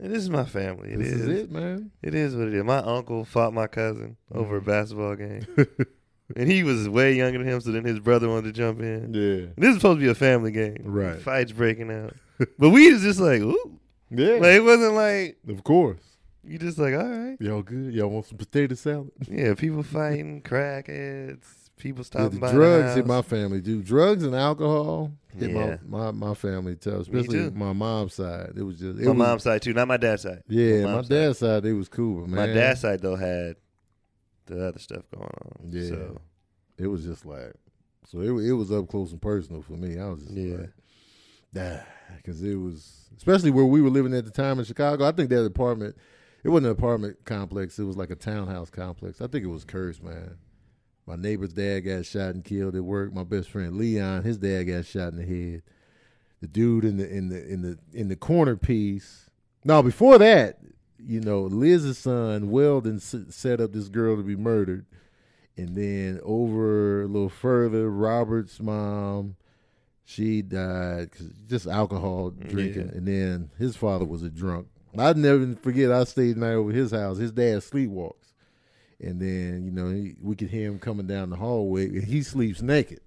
[0.00, 0.92] this is my family.
[0.92, 1.20] It this is.
[1.28, 2.64] is it, man." It is what it is.
[2.64, 4.64] My uncle fought my cousin over a Mhm.
[4.66, 5.42] basketball game,
[6.36, 7.60] and he was way younger than him.
[7.60, 9.12] So then his brother wanted to jump in.
[9.14, 11.20] Yeah, This is supposed to be a family game, Right.
[11.20, 12.14] Fights breaking out,
[12.58, 13.78] but we was just like, ooh,
[14.16, 16.00] yeah, like it wasn't like of course.
[16.44, 17.92] you just like, all right, Y'all good?
[17.94, 19.10] Y'all want some potato salad?
[19.28, 19.54] yeah.
[19.54, 21.46] People fighting, crackheads,
[21.76, 22.52] people Yeah, the by.
[22.52, 23.84] drugs the hit my family, dude.
[23.84, 25.76] Drugs and alcohol hit Yeah.
[25.88, 27.56] my, my my family tough, Me especially too.
[27.56, 28.52] my mom's side.
[28.56, 30.42] It was just it my was, mom's side too, not my dad's side.
[30.48, 32.36] Yeah, my, mom's dad's side, it was cool, man.
[32.36, 33.56] My dad's side though had
[34.46, 35.70] the other stuff going on.
[35.70, 35.88] Yeah.
[35.88, 36.20] So
[36.78, 37.54] it was just like
[38.06, 39.98] so it it was up close and personal for me.
[39.98, 40.56] I was just Yeah.
[40.56, 40.70] like,
[41.54, 41.78] nah,
[42.16, 45.06] because it was especially where we were living at the time in Chicago.
[45.06, 45.96] I think that apartment,
[46.42, 47.78] it wasn't an apartment complex.
[47.78, 49.20] It was like a townhouse complex.
[49.20, 50.36] I think it was cursed, man.
[51.06, 53.12] My neighbor's dad got shot and killed at work.
[53.12, 55.62] My best friend Leon, his dad got shot in the head.
[56.40, 59.30] The dude in the in the in the in the corner piece.
[59.64, 60.58] Now before that,
[60.98, 64.86] you know, Liz's son Weldon set up this girl to be murdered.
[65.56, 69.36] And then over a little further, Robert's mom,
[70.04, 72.88] she died cause just alcohol drinking.
[72.88, 72.98] Yeah.
[72.98, 74.68] And then his father was a drunk.
[74.98, 75.90] I'd never forget.
[75.90, 77.18] I stayed night over his house.
[77.18, 78.32] His dad sleepwalks,
[79.00, 82.22] and then you know he, we could hear him coming down the hallway, and he
[82.22, 83.00] sleeps naked.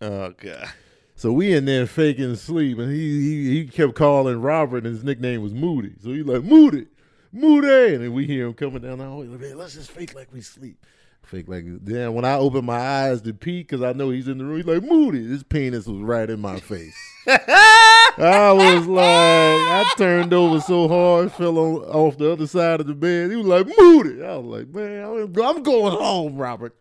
[0.00, 0.68] Oh god.
[1.14, 5.04] So we in there faking sleep, and he he, he kept calling Robert, and his
[5.04, 5.94] nickname was Moody.
[6.02, 6.86] So he like Moody,
[7.32, 9.26] Moody, and then we hear him coming down the hallway.
[9.26, 10.84] Like, "Man, let's just fake like we sleep.
[11.28, 14.38] Fake like then when I opened my eyes to peek because I know he's in
[14.38, 15.28] the room, he's like Moody.
[15.28, 16.96] His penis was right in my face.
[17.26, 22.86] I was like, I turned over so hard, fell on off the other side of
[22.86, 23.30] the bed.
[23.30, 24.24] He was like Moody.
[24.24, 26.74] I was like, man, I'm going home, Robert.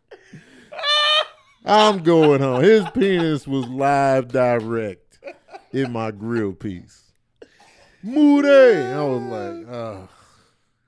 [1.65, 2.63] I'm going home.
[2.63, 5.19] His penis was live direct
[5.73, 7.11] in my grill piece.
[8.01, 8.47] Moody.
[8.47, 10.09] I was like, oh,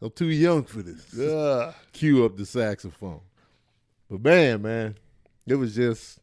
[0.01, 1.20] I'm too young for this.
[1.20, 1.74] Ugh.
[1.91, 3.20] Cue up the saxophone.
[4.10, 4.95] But man, man,
[5.47, 6.20] it was just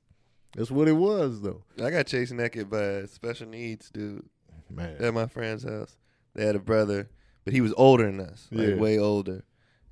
[0.57, 1.62] that's what it was though.
[1.82, 4.24] I got chased naked by a special needs dude
[4.70, 4.97] Man.
[4.99, 5.97] at my friend's house.
[6.34, 7.09] They had a brother,
[7.45, 8.74] but he was older than us, like Yeah.
[8.74, 9.45] way older,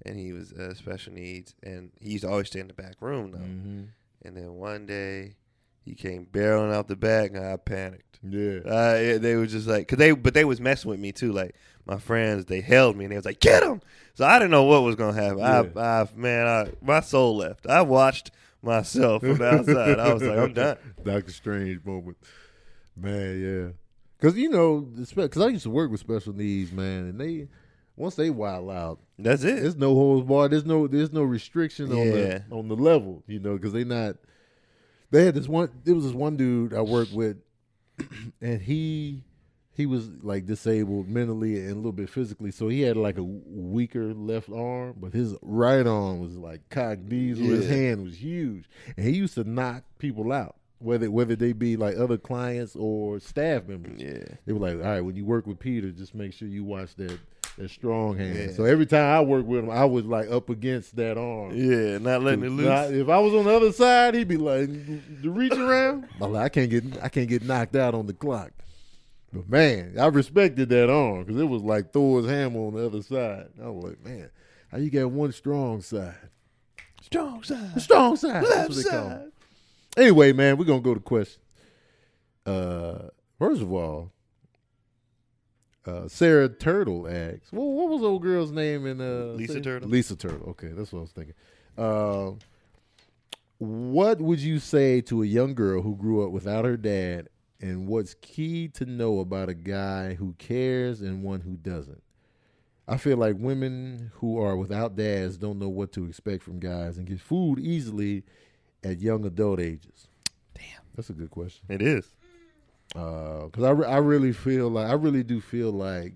[0.04, 1.54] and he was uh, special needs.
[1.62, 3.38] And he used to always stay in the back room though.
[3.38, 3.82] hmm
[4.24, 5.36] And then one day,
[5.84, 8.18] he came barreling out the back, and I panicked.
[8.22, 8.60] Yeah.
[8.64, 11.32] Uh, yeah, they were just like, cause they, but they was messing with me too.
[11.32, 11.54] Like
[11.86, 13.82] my friends, they held me and they was like, "Get him!"
[14.14, 15.42] So I didn't know what was gonna happen.
[15.76, 17.66] I, I, man, I, my soul left.
[17.66, 18.30] I watched
[18.62, 19.98] myself from the outside.
[19.98, 20.78] I was like, I'm done.
[21.04, 22.16] Doctor Strange moment,
[22.96, 23.40] man.
[23.40, 23.72] Yeah,
[24.18, 27.48] because you know, because I used to work with special needs, man, and they
[27.96, 29.60] once they wild out, That's it.
[29.60, 30.52] there's no holds barred.
[30.52, 34.16] There's no there's no restriction on the on the level, you know, because they not.
[35.14, 35.70] They had this one.
[35.84, 37.36] There was this one dude I worked with,
[38.40, 39.22] and he
[39.72, 43.22] he was like disabled mentally and a little bit physically, so he had like a
[43.22, 47.44] weaker left arm, but his right arm was like cock diesel.
[47.44, 48.64] His hand was huge,
[48.96, 53.20] and he used to knock people out, whether whether they be like other clients or
[53.20, 54.00] staff members.
[54.00, 54.24] yeah.
[54.46, 56.96] They were like, all right, when you work with Peter, just make sure you watch
[56.96, 57.20] that
[57.56, 58.36] that strong hand.
[58.36, 58.52] Yeah.
[58.52, 61.54] So every time I worked with him, I was like up against that arm.
[61.54, 62.90] Yeah, not letting it loose.
[62.90, 64.68] If I was on the other side, he'd be like,
[65.22, 68.12] "The reach around." I'm like, I can't get, I can't get knocked out on the
[68.12, 68.50] clock.
[69.32, 73.02] But man, I respected that arm because it was like Thor's hammer on the other
[73.02, 73.48] side.
[73.62, 74.30] I was like, man,
[74.70, 76.14] how you got one strong side?
[77.02, 77.80] Strong side.
[77.82, 78.42] Strong side.
[78.42, 79.32] Left what they call side.
[79.96, 81.38] Anyway, man, we're gonna go to questions.
[82.46, 84.10] Uh, first of all,
[85.86, 89.88] uh, Sarah Turtle asks, well, "What was old girl's name in uh, Lisa Sarah- Turtle?
[89.88, 90.50] Lisa Turtle.
[90.50, 91.34] Okay, that's what I was thinking.
[91.76, 92.32] Uh,
[93.58, 97.28] what would you say to a young girl who grew up without her dad,
[97.60, 102.02] and what's key to know about a guy who cares and one who doesn't?
[102.86, 106.98] I feel like women who are without dads don't know what to expect from guys
[106.98, 108.24] and get fooled easily
[108.82, 110.08] at young adult ages.
[110.54, 110.82] Damn.
[110.94, 111.64] That's a good question.
[111.70, 112.14] It is.
[112.94, 116.14] Because I, re- I really feel like I really do feel like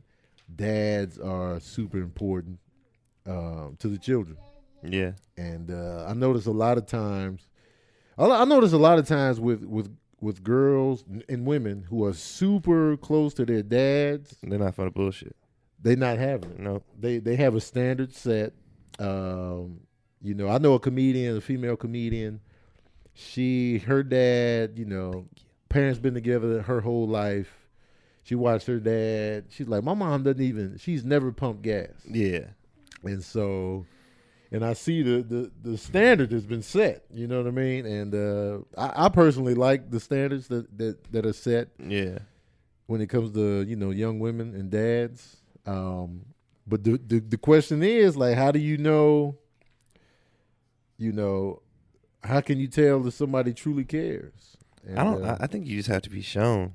[0.54, 2.58] dads are super important
[3.26, 4.38] um, to the children,
[4.82, 5.12] Yeah.
[5.36, 7.48] and uh, I notice a lot of times,
[8.16, 12.12] I, I notice a lot of times with with with girls and women who are
[12.14, 15.36] super close to their dads, They're not for the bullshit.
[15.82, 16.58] they not having it.
[16.60, 16.82] No.
[16.98, 18.52] They they have a standard set.
[19.00, 19.80] Um,
[20.22, 22.40] you know, I know a comedian, a female comedian.
[23.14, 25.26] She, her dad, you know,
[25.68, 27.52] parents been together her whole life.
[28.24, 29.46] She watched her dad.
[29.50, 30.76] She's like, my mom doesn't even.
[30.78, 32.44] She's never pumped gas, Yeah.
[33.02, 33.86] and so,
[34.52, 37.04] and I see the the the standard has been set.
[37.12, 37.86] You know what I mean?
[37.86, 42.18] And uh, I, I personally like the standards that that that are set Yeah.
[42.86, 45.36] when it comes to you know young women and dads.
[45.64, 46.26] Um,
[46.66, 49.36] but the, the the question is like, how do you know?
[50.98, 51.62] You know,
[52.22, 54.56] how can you tell if somebody truly cares?
[54.88, 55.22] And, I don't.
[55.24, 56.74] uh, I, think you just have to be shown.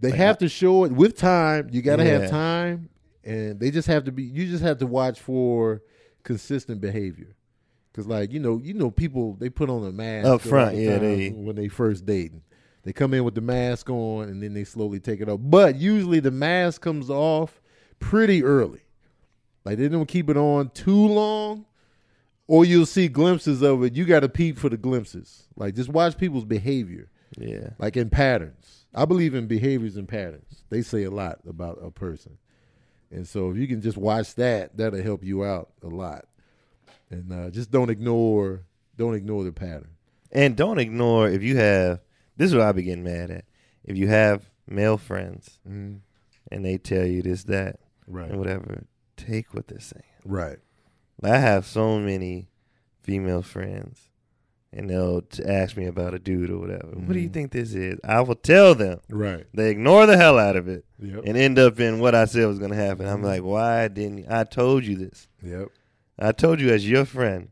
[0.00, 1.68] they like, have to show it with time.
[1.72, 2.20] You got to Yeah.
[2.20, 2.88] have time,
[3.24, 4.22] and they just have to be.
[4.22, 5.82] You just have to watch for
[6.22, 7.34] consistent behavior.
[7.92, 10.80] Cause like you know, you know, people they put on a mask Up front, of
[10.80, 12.42] yeah, they- when they first dating,
[12.82, 15.40] they come in with the mask on and then they slowly take it off.
[15.42, 17.60] But usually the mask comes off
[17.98, 18.82] pretty early.
[19.64, 21.64] Like they don't keep it on too long,
[22.46, 23.96] or you'll see glimpses of it.
[23.96, 25.44] You got to peep for the glimpses.
[25.56, 27.08] Like just watch people's behavior,
[27.38, 27.70] Yeah.
[27.78, 28.86] like in patterns.
[28.94, 30.64] I believe in behaviors and patterns.
[30.70, 32.38] They say a lot about a person,
[33.10, 36.26] and so if you can just watch that, that'll help you out a lot.
[37.10, 38.62] And uh, just don't ignore,
[38.96, 39.90] don't ignore the pattern.
[40.32, 42.00] And don't ignore if you have.
[42.36, 43.44] This is what I be getting mad at.
[43.84, 45.96] If you have male friends Mm-hmm.
[46.50, 48.84] and they tell you this, that, Right, and whatever,
[49.16, 50.02] take what they're saying.
[50.24, 50.58] right,
[51.22, 52.48] I have so many
[53.02, 54.05] female friends,
[54.76, 56.88] and they'll ask me about a dude or whatever.
[56.88, 57.32] What do you Mhm.
[57.32, 57.98] think this is?
[58.04, 59.00] I will tell them.
[59.10, 59.46] right.
[59.54, 62.46] They ignore the hell out of it Yep, and end up in what I said
[62.46, 63.06] was going to happen.
[63.06, 64.24] I'm like, why didn't you?
[64.28, 65.28] I told you this?
[65.42, 65.68] yep,
[66.18, 67.48] I told you as your friend.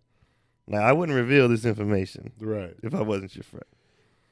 [0.66, 2.74] Now I wouldn't reveal this information right.
[2.82, 3.64] if I wasn't your friend.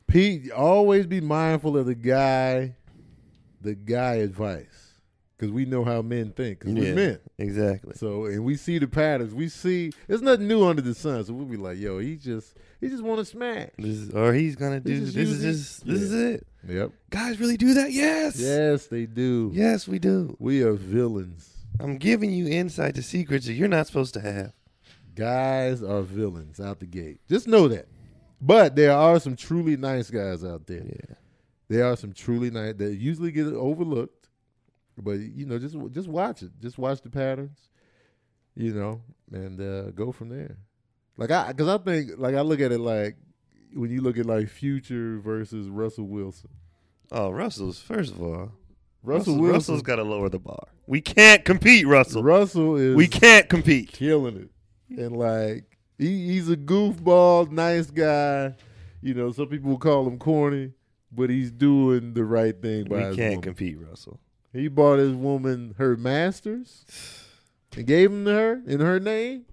[0.07, 2.75] Pete, always be mindful of the guy,
[3.61, 4.95] the guy advice,
[5.37, 6.61] because we know how men think.
[6.61, 6.83] Because Yeah.
[6.83, 7.19] we're men.
[7.39, 7.93] Exactly.
[7.97, 9.35] So and we see the patterns.
[9.35, 11.25] We see there's nothing new under the sun.
[11.25, 13.71] So we'll be like, yo, he just he just want to smash.
[13.79, 15.01] This is, or he's gonna do.
[15.01, 15.87] This This, is is just.
[15.87, 16.05] This Yeah.
[16.05, 16.47] is it.
[16.69, 16.93] Yep.
[17.11, 17.93] Guys really do that.
[17.93, 18.39] Yes.
[18.39, 19.51] Yes, they do.
[19.55, 20.37] Yes, we do.
[20.39, 21.49] We are villains.
[21.81, 24.53] I'm giving you insight to secrets that you're not supposed to have.
[25.15, 27.21] Guys are villains out the gate.
[27.29, 27.89] Just know that.
[28.41, 30.85] But there are some truly nice guys out there.
[30.85, 31.15] Yeah.
[31.69, 34.29] There are some truly nice that usually get overlooked.
[34.99, 36.51] But you know, just just watch it.
[36.61, 37.59] Just watch the patterns.
[38.55, 39.01] You know,
[39.33, 40.59] and uh, go from there.
[41.17, 43.17] Like I, because I think, like I look at it like
[43.75, 46.51] when you look at like Future versus Russell Wilson.
[47.11, 48.53] Oh, Russell's first of all.
[49.05, 50.69] Russell, Russell, Wilson, Russell's got to lower the bar.
[50.87, 52.23] We can't compete, Russell.
[52.23, 53.93] Russell is We can't compete.
[53.93, 55.65] killing it, and like
[55.99, 58.55] he, he's a goofball, nice guy.
[59.01, 60.73] You know, some people will call him corny,
[61.11, 63.41] but he's doing the right thing by We can't woman.
[63.43, 64.21] compete, Russell.
[64.53, 66.85] He bought his woman her masters
[67.77, 69.47] and gave them to her in her name.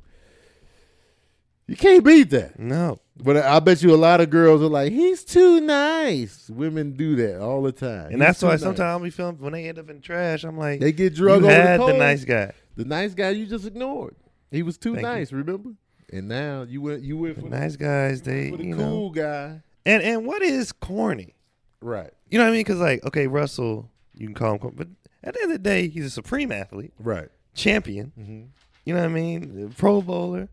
[1.70, 2.58] You can't beat that.
[2.60, 3.00] No.
[3.22, 6.50] But I bet you a lot of girls are like, he's too nice.
[6.50, 8.06] Women do that all the time.
[8.06, 8.62] And He's that's why nice.
[8.62, 11.18] sometimes I'll be feeling when they end up in trash, I'm like, they get you
[11.18, 12.54] drug over had the, the nice guy.
[12.76, 14.16] The nice guy you just ignored.
[14.52, 15.12] He was too Thank you.
[15.14, 15.72] nice, remember?
[16.12, 19.10] And now you went you went for, Nice guys, the, they for the you cool
[19.14, 19.22] know.
[19.22, 19.62] guy.
[19.86, 21.36] And and what is corny?
[21.82, 22.10] Right.
[22.30, 22.62] You know what I mean?
[22.62, 24.88] Because like, okay, Russell, you can call him, corny, but
[25.24, 27.28] at the end of the day, he's a supreme athlete, Right.
[27.54, 28.12] champion.
[28.20, 28.42] Mm-hmm.
[28.86, 29.74] You know what I mean?
[29.78, 30.50] Pro bowler,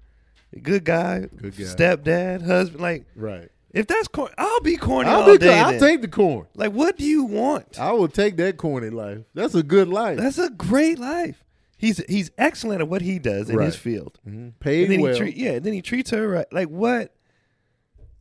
[0.63, 1.65] good guy, Good guy.
[1.65, 2.81] stepdad, husband.
[2.81, 3.49] Like, Right.
[3.73, 5.59] if that's corn, I'll be corny I'll, all be, day.
[5.59, 5.81] I'll then.
[5.81, 6.47] take the corn.
[6.55, 7.79] like, what do you want?
[7.79, 9.19] I will take that corny life.
[9.35, 10.19] That's a good life.
[10.19, 11.43] That's a great life.
[11.79, 14.19] He's he's excellent at what he does in his field.
[14.27, 14.49] mm-hmm.
[14.61, 15.13] Paid And then well.
[15.13, 16.47] he treat, yeah, then he treats her right.
[16.51, 17.13] Like what?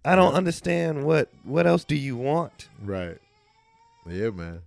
[0.03, 0.37] I don't Yeah.
[0.37, 2.67] understand what what else do you want?
[2.83, 3.17] right.
[4.07, 4.59] Yeah, man.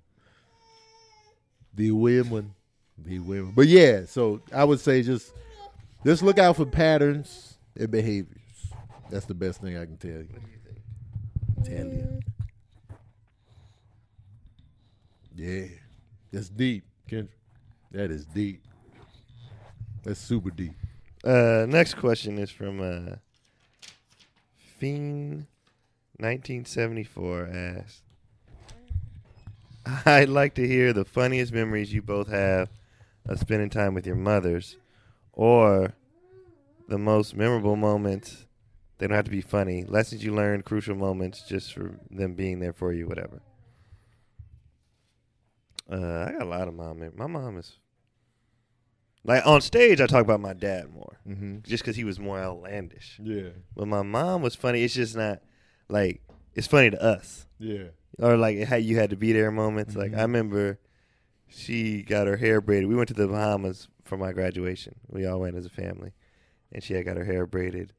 [1.75, 2.55] The women.
[2.97, 3.53] The women.
[3.55, 5.33] But yeah, so I would say just
[6.05, 7.48] just look out for patterns
[7.79, 8.73] and behaviors.
[9.11, 10.29] That's the best thing I can tell you.
[10.31, 10.79] What do you think?
[11.65, 12.21] Tell you.
[15.35, 15.69] Yeah.
[16.33, 17.29] That's deep, Kendra.
[17.91, 18.63] That is deep.
[20.03, 20.73] That's super deep.
[21.25, 23.17] Uh, next question is from uh,
[24.79, 25.47] Fiend,
[26.19, 27.47] nineteen seventy four.
[27.47, 28.03] Asks,
[30.05, 32.69] I'd like to hear the funniest memories you both have
[33.27, 34.77] of spending time with your mothers,
[35.33, 35.95] or
[36.89, 38.47] the most memorable moments.
[38.99, 39.85] They don't have to be funny.
[39.85, 43.41] Lessons you learned, crucial moments, just for them being there for you, whatever.
[45.91, 46.99] Uh, I got a lot of mom.
[47.01, 47.79] mem- My mom is
[49.25, 50.01] like on stage.
[50.01, 51.59] I talk about my dad more Mm-hmm.
[51.63, 53.19] just because he was more outlandish.
[53.23, 53.51] Yeah.
[53.75, 54.83] But my mom was funny.
[54.83, 55.41] It's just not
[55.89, 56.21] like
[56.55, 57.89] it's funny to us, Yeah.
[58.19, 59.95] or like how you had to be there moments.
[59.97, 60.19] Like Mhm.
[60.19, 60.79] I remember,
[61.47, 62.89] she got her hair braided.
[62.89, 64.97] We went to the Bahamas for my graduation.
[65.09, 66.13] We all went as a family,
[66.73, 67.93] and she had got her hair braided,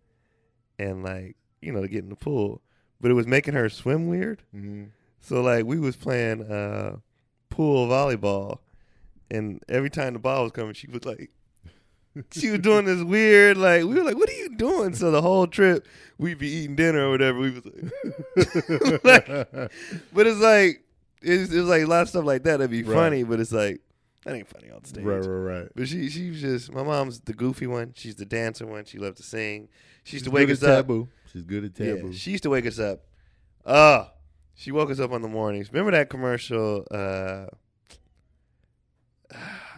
[0.77, 2.61] and like you know to get in the pool,
[3.01, 4.43] but it was making her swim weird.
[4.55, 4.85] Mm-hmm.
[5.21, 6.97] So like we was playing uh,
[7.49, 8.59] pool volleyball,
[9.29, 11.29] and every time the ball was coming, she was like,
[12.31, 14.93] she was doing this weird like we were like, what are you doing?
[14.95, 15.85] So the whole trip
[16.17, 17.39] we'd be eating dinner or whatever.
[17.39, 19.27] We was like, like
[20.13, 20.83] but it's like
[21.21, 22.95] it's, it's like a lot of stuff like that that'd be Right.
[22.95, 23.81] funny, but it's like
[24.25, 25.03] that ain't funny on stage.
[25.03, 25.67] right, right, right.
[25.75, 27.93] But she she was just my mom's the goofy one.
[27.95, 28.85] She's the dancer one.
[28.85, 29.69] She loved to sing.
[30.03, 30.85] She used She's to wake us up.
[30.85, 31.07] taboo.
[31.31, 32.13] She's good at Yeah, taboo.
[32.13, 33.01] she used to wake us up.
[33.65, 34.05] Uh
[34.55, 35.71] she woke us up on the mornings.
[35.71, 36.85] Remember that commercial?
[36.91, 37.45] Uh,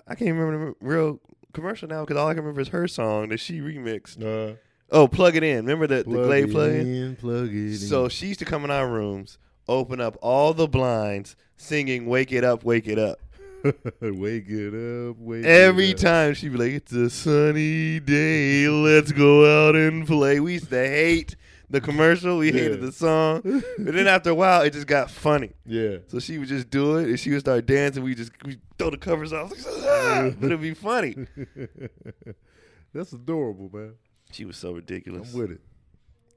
[0.07, 1.19] I can't remember the real
[1.53, 4.21] commercial now because all I can remember is her song that she remixed.
[4.23, 4.55] Uh,
[4.93, 5.57] Oh, plug it in.
[5.65, 6.93] Remember the, the Glade plug in?
[6.93, 8.09] in, plug it So in.
[8.09, 9.37] she used to come in our rooms,
[9.69, 13.17] open up all the blinds, singing "Wake It Up, Wake It Up."
[14.01, 15.99] wake it up, wake Every it up.
[16.01, 20.69] time she'd be like, "It's a sunny day, let's go out and play." We used
[20.69, 21.35] to hate
[21.69, 22.37] the commercial.
[22.39, 22.85] We hated Yeah.
[22.87, 23.41] the song,
[23.79, 25.51] but then after a while, it just got funny.
[25.65, 25.97] Yeah.
[26.07, 28.03] So she would just do it, and she would start dancing.
[28.03, 31.15] We just we throw the covers off, ah, but it'd be funny.
[32.93, 33.93] That's adorable, man.
[34.31, 35.33] She was so ridiculous.
[35.33, 35.61] I'm with it.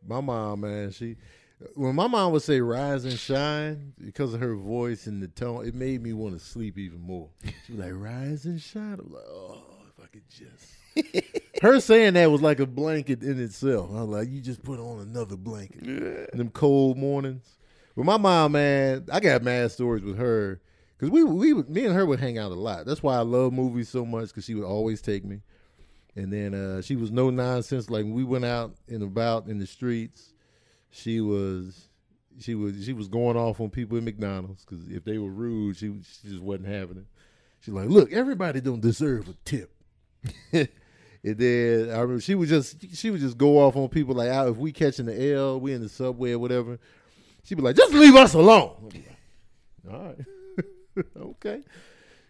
[0.07, 1.16] My mom, man, she
[1.74, 5.66] when my mom would say "rise and shine" because of her voice and the tone,
[5.66, 7.28] it made me want to sleep even more.
[7.66, 10.74] She was like "rise and shine." I'm like, oh, if I could just.
[11.62, 13.90] her saying that was like a blanket in itself.
[13.90, 15.82] I was like, you just put on another blanket.
[15.84, 16.26] Yeah.
[16.36, 17.57] them cold mornings.
[17.96, 20.61] But my mom, man, I got mad stories with her
[20.96, 22.86] because we we me and her would hang out a lot.
[22.86, 25.40] That's why I love movies so much because she would always take me.
[26.16, 27.90] And then uh, she was no nonsense.
[27.90, 30.34] Like when we went out and about in the streets,
[30.95, 31.88] she was
[32.38, 35.76] she was she was going off on people at McDonald's because if they were rude,
[35.76, 35.92] she
[36.22, 37.07] she just wasn't having it.
[37.61, 39.74] She's like, look, everybody don't deserve a tip.
[40.53, 40.68] and
[41.22, 44.49] then I remember she would just she would just go off on people like out
[44.49, 46.78] if we catching the L, we in the subway or whatever.
[47.42, 48.90] She'd be like, just leave us alone.
[48.92, 51.62] Like, All right, okay,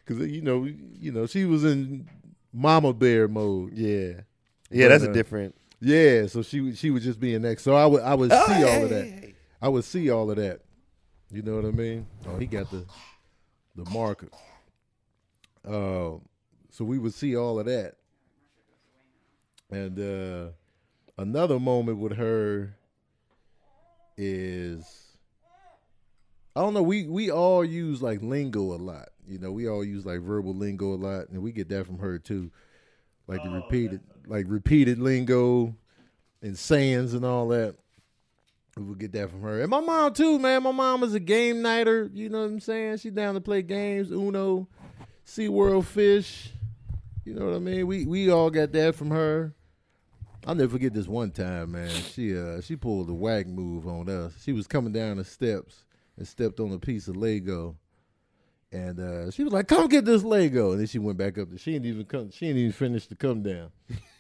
[0.04, 2.08] because you know you know she was in
[2.52, 3.74] mama bear mode.
[3.74, 4.22] Yeah,
[4.70, 5.54] yeah, But, that's uh, a different.
[5.84, 7.62] Yeah, so she she would just be in next.
[7.62, 9.04] So I would I would Oh, see hey, all of that.
[9.04, 9.34] hey.
[9.60, 10.60] I would see all of that.
[11.30, 12.06] You know what I mean?
[12.26, 12.84] Oh, he got the
[13.76, 14.28] the marker.
[15.66, 16.18] Uh,
[16.70, 17.94] so we would see all of that.
[19.70, 20.50] And uh,
[21.18, 22.76] another moment with her
[24.16, 25.16] is
[26.56, 29.08] I don't know, we we all use like lingo a lot.
[29.26, 31.98] You know, we all use like verbal lingo a lot, and we get that from
[31.98, 32.50] her too.
[33.26, 35.74] Like the repeated like repeated lingo
[36.42, 37.76] and sayings and all that.
[38.76, 39.60] We would get that from her.
[39.60, 40.64] And my mom too, man.
[40.64, 42.10] My mom is a game nighter.
[42.12, 42.98] You know what I'm saying?
[42.98, 44.68] She down to play games, Uno,
[45.26, 46.50] SeaWorld Fish.
[47.24, 47.86] You know what I mean?
[47.86, 49.54] We we all got that from her.
[50.46, 51.88] I'll never forget this one time, man.
[51.88, 54.34] She uh she pulled a whack move on us.
[54.42, 55.84] She was coming down the steps
[56.16, 57.76] and stepped on a piece of Lego.
[58.72, 61.46] And uh, she was like, "Come get this Lego," and then she went back up.
[61.58, 62.32] She didn't even come.
[62.32, 63.70] She didn't even finish to come down.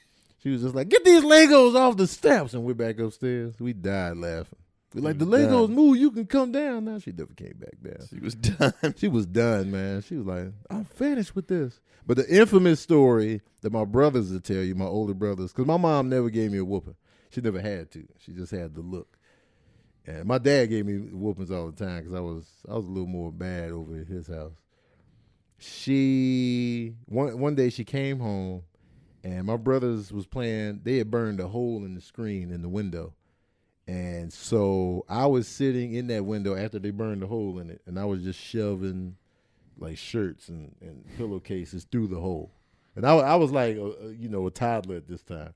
[0.44, 3.58] she was just like, "Get these Legos off the steps," and we're back upstairs.
[3.58, 4.58] We died laughing.
[4.94, 5.74] We're like, "The Legos done.
[5.74, 5.96] move.
[5.96, 8.06] You can come down now." She never came back down.
[8.10, 8.74] She was done.
[8.98, 10.02] She was done, man.
[10.02, 11.80] She was like, I'm finished with this.
[12.06, 15.78] But the infamous story that my brothers will tell you, my older brothers, because my
[15.78, 16.96] mom never gave me a whooping.
[17.30, 18.06] She never had to.
[18.18, 19.16] She just had the look.
[20.06, 22.88] And my dad gave me whoopings all the time because I was I was a
[22.90, 24.52] little more bad over at his house.
[25.58, 28.62] She one one day she came home
[29.24, 30.82] and my brothers was playing.
[30.84, 33.14] They had burned a hole in the screen in the window,
[33.88, 37.80] and so I was sitting in that window after they burned a hole in it,
[37.86, 39.16] and I was just shoving
[39.78, 42.52] like shirts and, and pillowcases through the hole.
[42.94, 45.52] And I, I was like, uh, you know, a toddler at this time.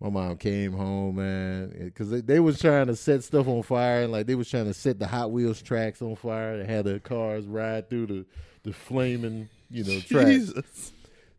[0.00, 4.02] My mom came home, man, because they, they was trying to set stuff on fire,
[4.04, 6.54] and like they was trying to set the Hot Wheels tracks on fire.
[6.54, 8.26] and had the cars ride through the
[8.62, 10.30] the flaming, you know, tracks.
[10.30, 10.92] Jesus.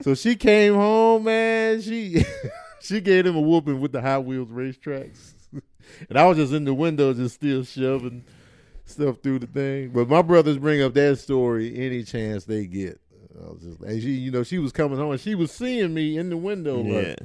[0.04, 1.82] So she came home, man.
[1.82, 2.24] She
[2.82, 5.34] she gave him a whooping with the Hot Wheels racetracks,
[6.10, 8.24] and I was just in the window, just still shoving
[8.86, 9.90] stuff through the thing.
[9.90, 13.00] But my brothers bring up that story any chance they get.
[13.40, 15.94] I was just, and she, you know, she was coming home and she was seeing
[15.94, 16.94] me in the window, Yeah.
[17.10, 17.18] like,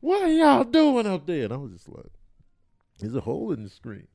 [0.00, 2.06] "What are y'all doing up there?" And I was just like,
[2.98, 4.06] "There's a hole in the screen."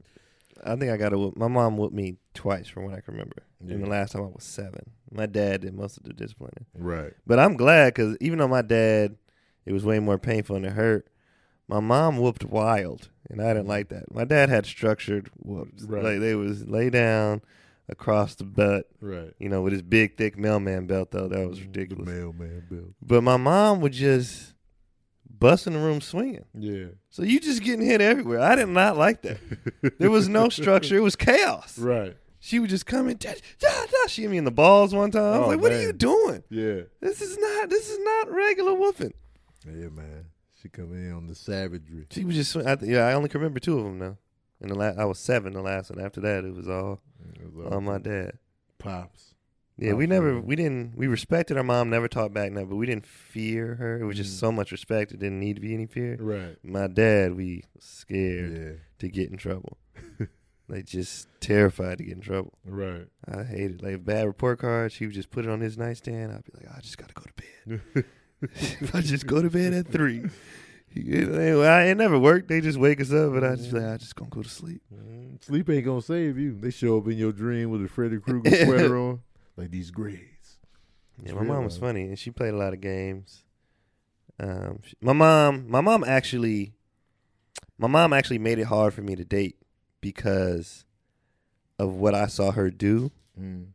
[0.63, 1.37] I think I got to whoop.
[1.37, 3.43] My mom whooped me twice from what I can remember.
[3.65, 3.75] Yeah.
[3.75, 4.91] And the last time I was seven.
[5.11, 6.65] My dad did most of the disciplining.
[6.73, 7.13] Right.
[7.27, 9.17] But I'm glad because even though my dad,
[9.65, 11.07] it was way more painful and it hurt,
[11.67, 13.09] my mom whooped wild.
[13.29, 14.13] And I didn't like that.
[14.13, 15.83] My dad had structured whoops.
[15.83, 16.03] Right.
[16.03, 17.41] Like they was lay down
[17.87, 19.33] across the butt, Right.
[19.39, 21.27] you know, with his big, thick mailman belt, though.
[21.27, 22.07] That was mm, ridiculous.
[22.07, 22.89] The mailman belt.
[23.01, 24.53] But my mom would just
[25.29, 26.45] bust in the room swinging.
[26.53, 26.87] Yeah.
[27.09, 28.39] So you just getting hit everywhere.
[28.39, 29.39] I did not like that.
[29.99, 30.95] There was no structure.
[30.95, 31.77] It was chaos.
[31.79, 32.15] Right.
[32.43, 34.07] She would just come in, da, da, da.
[34.07, 35.21] she hit me in the balls one time.
[35.35, 36.43] I was Oh, like, "What are you doing?
[36.49, 36.81] Yeah.
[36.99, 37.69] This is not.
[37.69, 39.13] This is not regular whooping."
[39.65, 40.25] Yeah, man.
[40.59, 42.07] She come in on the savagery.
[42.09, 42.55] She was just.
[42.57, 44.17] I, yeah, I only can remember two of them now.
[44.59, 46.03] And the la- I was seven the last one.
[46.03, 46.99] After that, it was all
[47.35, 48.33] It was all on my dad.
[48.79, 49.35] pops.
[49.77, 50.39] Yeah, we never.
[50.41, 50.93] We didn't.
[50.97, 51.89] We respected our mom.
[51.91, 53.99] Never talked back now, but we didn't fear her.
[53.99, 54.39] It was just Mhm.
[54.39, 55.11] so much respect.
[55.11, 56.17] It didn't need to be any fear.
[56.19, 56.57] Right.
[56.63, 58.71] My dad, we scared Yeah.
[58.99, 59.77] to get in trouble.
[60.67, 62.53] Like just terrified to get in trouble.
[62.65, 63.07] Right.
[63.27, 63.83] I hate it.
[63.83, 64.91] like bad report card.
[64.91, 66.31] She would just put it on his nightstand.
[66.31, 67.33] I'd be like, I just gotta go to
[67.93, 68.05] bed.
[68.41, 70.23] if I just go to bed at three,
[70.95, 72.47] it, it never worked.
[72.47, 74.81] They just wake us up, and I just like, I just gonna go to sleep.
[74.93, 76.57] Mm, Sleep ain't gonna save you.
[76.59, 79.21] They show up in your dream with a Freddy Krueger sweater on,
[79.57, 80.57] like these grades.
[81.23, 83.43] Yeah, my mom was funny, and she played a lot of games.
[84.39, 86.73] Um, she- my mom, my mom actually,
[87.77, 89.57] my mom actually made it hard for me to date
[90.01, 90.85] because
[91.79, 93.11] of what I saw her do.
[93.39, 93.67] Mm.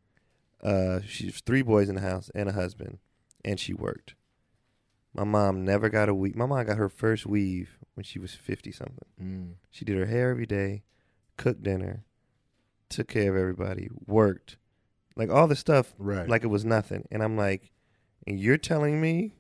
[0.62, 2.98] Uh, she's three boys in the house and a husband,
[3.44, 4.14] and she worked.
[5.14, 6.36] My mom never got a weave.
[6.36, 8.98] My mom got her first weave when she was fifty something.
[9.22, 9.52] Mm.
[9.70, 10.82] She did her hair every day,
[11.36, 12.04] cooked dinner,
[12.88, 14.56] took care of everybody, worked,
[15.16, 16.28] like all the stuff, Right.
[16.28, 17.06] like it was nothing.
[17.10, 17.72] And I'm like,
[18.26, 19.34] and you're telling me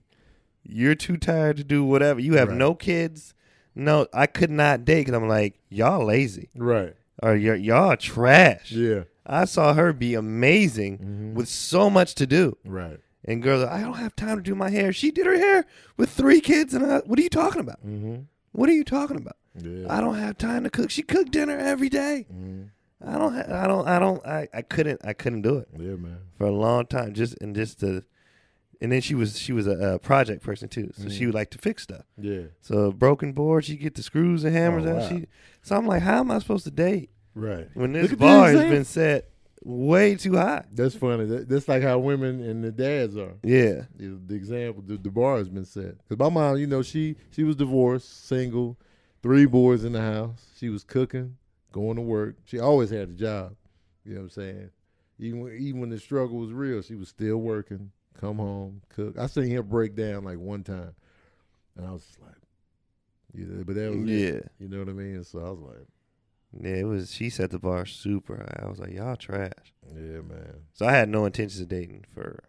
[0.62, 2.20] you're too tired to do whatever?
[2.20, 2.56] You have Right.
[2.58, 3.34] no kids.
[3.76, 6.94] No, I could not date because I'm like, y'all lazy right.
[7.22, 8.72] or y- y'all trash.
[8.72, 9.02] Yeah.
[9.26, 11.34] I saw her be amazing Mhm.
[11.34, 12.56] with so much to do.
[12.64, 12.98] right.
[13.28, 14.92] And girls, I don't have time to do my hair.
[14.92, 15.64] She did her hair
[15.96, 17.84] with three kids, and I, what are you talking about?
[17.84, 18.22] Mm-hmm.
[18.52, 19.36] What are you talking about?
[19.60, 19.86] Yeah.
[19.92, 20.90] I don't have time to cook.
[20.90, 22.26] She cooked dinner every day.
[22.32, 22.68] Mhm.
[23.04, 23.34] I don't.
[23.34, 23.88] Ha- I don't.
[23.88, 24.24] I don't.
[24.26, 25.00] I, I couldn't.
[25.04, 26.18] I couldn't do it Yeah, man.
[26.38, 27.12] for a long time.
[27.14, 28.04] Just and just to,
[28.80, 31.26] and then she was she was a, a project person too, so she Mhm.
[31.26, 32.04] would like to fix stuff.
[32.18, 32.42] Yeah.
[32.60, 34.96] So broken board, she get the screws and hammers Oh, out.
[35.02, 35.08] wow.
[35.08, 35.26] She.
[35.62, 37.68] So I'm like, how am I supposed to date Right.
[37.74, 39.30] when this bar has been set
[39.64, 40.64] way too high?
[40.72, 41.24] That's funny.
[41.24, 43.34] That, that's like how women and the dads are.
[43.42, 43.82] Yeah.
[43.98, 45.96] Know, the example, the, the bar has been set.
[45.98, 48.78] Because my mom, you know, she she was divorced, single,
[49.22, 50.44] three boys in the house.
[50.58, 51.36] She was cooking,
[51.72, 52.36] going to work.
[52.44, 53.56] She always had a job.
[54.04, 54.70] You know what I'm saying?
[55.18, 57.90] Even when, even when the struggle was real, she was still working.
[58.20, 59.18] Come home, cook.
[59.18, 60.94] I seen him break down like one time,
[61.76, 62.34] and I was just like,
[63.34, 64.34] yeah, but that was it.
[64.34, 64.40] Yeah.
[64.58, 65.22] You know what I mean?
[65.24, 65.86] So I was like,
[66.62, 66.76] Yeah.
[66.80, 67.12] It was.
[67.12, 68.64] She set the bar super high.
[68.64, 69.74] I was like, y'all trash.
[69.94, 72.42] yeah, man, So I had no intentions of dating for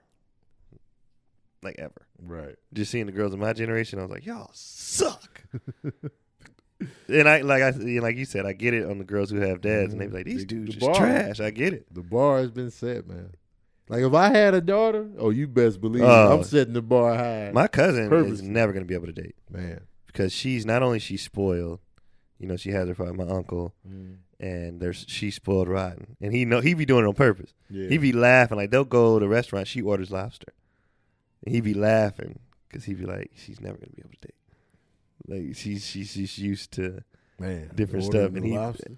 [1.61, 2.07] like ever.
[2.22, 5.43] right, Just seeing the girls of my generation, I was like, y'all suck.
[7.07, 9.38] and I like I you like you said, I get it on the girls who
[9.41, 10.15] have dads, and they be mm-hmm.
[10.18, 10.95] like, these The- dudes the just bar.
[10.95, 11.39] trash.
[11.41, 11.93] I get it.
[11.93, 13.32] the bar has been set, man.
[13.90, 16.38] Like if I had a daughter, oh, you best believe Oh.
[16.38, 19.82] I'm setting the bar high, My cousin is never gonna be able to date man.
[20.08, 21.80] because she's not only she's spoiled,
[22.40, 24.18] you know, she has her father, my uncle, Mm.
[24.40, 27.54] and there's she's spoiled rotten, and he know he be doing it on purpose.
[27.70, 27.88] Yeah.
[27.90, 29.68] He be laughing like they'll go to a restaurant.
[29.68, 30.54] She orders lobster,
[31.46, 34.36] and he be laughing because he be like, she's never gonna be able to date.
[35.50, 37.04] Like she's she's she's used to
[37.40, 38.98] Man, different stuff, and he lobster.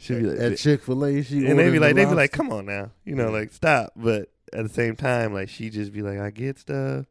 [0.00, 2.14] She be like, at Chick Fil A, she and they be like, the they be
[2.16, 3.38] like, come on now, you know, Yeah.
[3.40, 3.92] like stop.
[3.94, 7.06] But at the same time, like she just be like, I get stuff.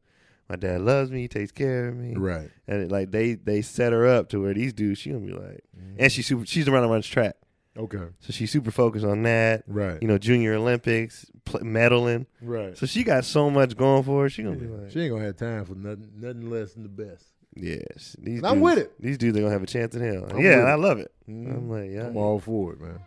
[0.50, 3.62] My dad loves me, he takes care of me, right, and it, like they they
[3.62, 5.98] set her up to where these dudes, she gonna be like, mm-hmm.
[6.00, 7.36] and she super, she's the runner runs track,
[7.78, 9.64] okay, so she's super focused on that.
[9.68, 12.26] right, You know, Junior Olympics, pl- medaling.
[12.42, 12.76] right.
[12.76, 14.30] So she got so much going for her.
[14.32, 16.90] She gonna be like, She ain't gonna have time for nothing, nothing less than the
[16.90, 17.26] best.
[17.56, 18.94] Yes, these And I'm dudes, with it.
[19.00, 20.28] These dudes are gonna have a chance in hell.
[20.30, 21.12] I'm yeah, I love it.
[21.30, 21.56] Mhm.
[21.58, 23.00] I'm like, yeah, I'm all for it, man.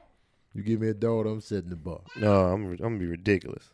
[0.54, 2.00] You give me a daughter, I'm setting the bar.
[2.16, 3.70] no, I'm I'm gonna be ridiculous.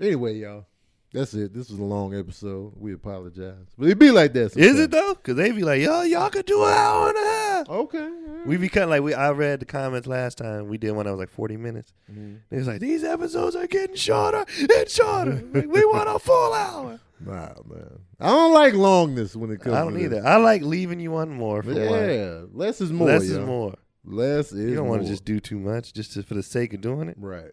[0.00, 0.66] Anyway, y'all,
[1.12, 1.52] that's it.
[1.54, 2.72] This was a long episode.
[2.76, 4.46] We apologize, but it be like that.
[4.46, 4.78] Is sometimes.
[4.80, 5.14] it though?
[5.14, 7.68] Because they be like, yo, y'all could do an hour and a half.
[7.68, 7.98] Okay.
[7.98, 8.46] right.
[8.46, 9.12] We be cutting like we.
[9.14, 10.68] I read the comments last time.
[10.68, 11.92] We did one that was like forty minutes.
[12.12, 12.38] Mhm.
[12.50, 15.42] It was like these episodes are getting shorter and shorter.
[15.52, 17.00] Like, we want a full hour.
[17.20, 17.98] Nah, man.
[18.20, 19.74] I don't like longness when it comes.
[19.74, 20.16] I don't either.
[20.16, 20.24] this.
[20.24, 21.72] I like leaving you on more for.
[21.72, 23.08] Yeah, less is more.
[23.08, 23.40] Less yo.
[23.40, 23.74] is more.
[24.04, 24.70] Less is.
[24.70, 27.08] You don't want to just do too much just to, for the sake of doing
[27.08, 27.16] it.
[27.18, 27.52] Right.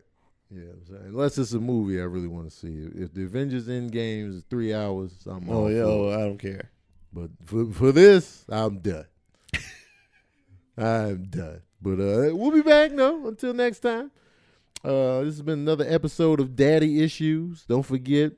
[0.51, 2.87] Yeah, unless it's a movie I really want to see.
[2.95, 6.11] If the Avengers Endgame is three hours, I'm Oh yeah, oh.
[6.11, 6.69] I don't care.
[7.11, 9.05] But for for this, I'm done.
[10.77, 11.61] I'm done.
[11.81, 12.91] But uh, we'll be back.
[12.91, 14.11] No, until next time.
[14.83, 17.63] Uh, this has been another episode of Daddy Issues.
[17.67, 18.33] Don't forget,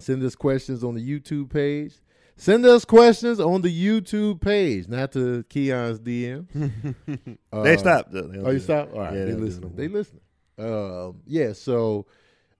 [0.00, 1.94] send us questions on the YouTube page.
[2.36, 6.46] Send us questions on the YouTube page, not to Keon's DM.
[7.52, 8.12] Uh, they stopped.
[8.12, 8.22] Though.
[8.28, 8.62] They Oh, you do that.
[8.62, 8.92] stop?
[8.94, 9.14] All right.
[9.14, 9.72] Yeah, they they listening.
[9.74, 10.20] They listening.
[10.58, 12.06] Um, yeah, so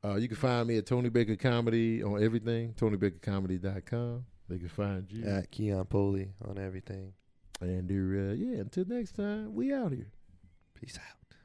[0.05, 4.25] uh, you can find me at Tony Baker Comedy on everything, TonyBakerComedy.com.
[4.49, 5.25] They can find you.
[5.27, 7.13] At Keon Polee on everything.
[7.61, 10.11] And uh, yeah, until next time, we out here.
[10.75, 11.37] Peace out.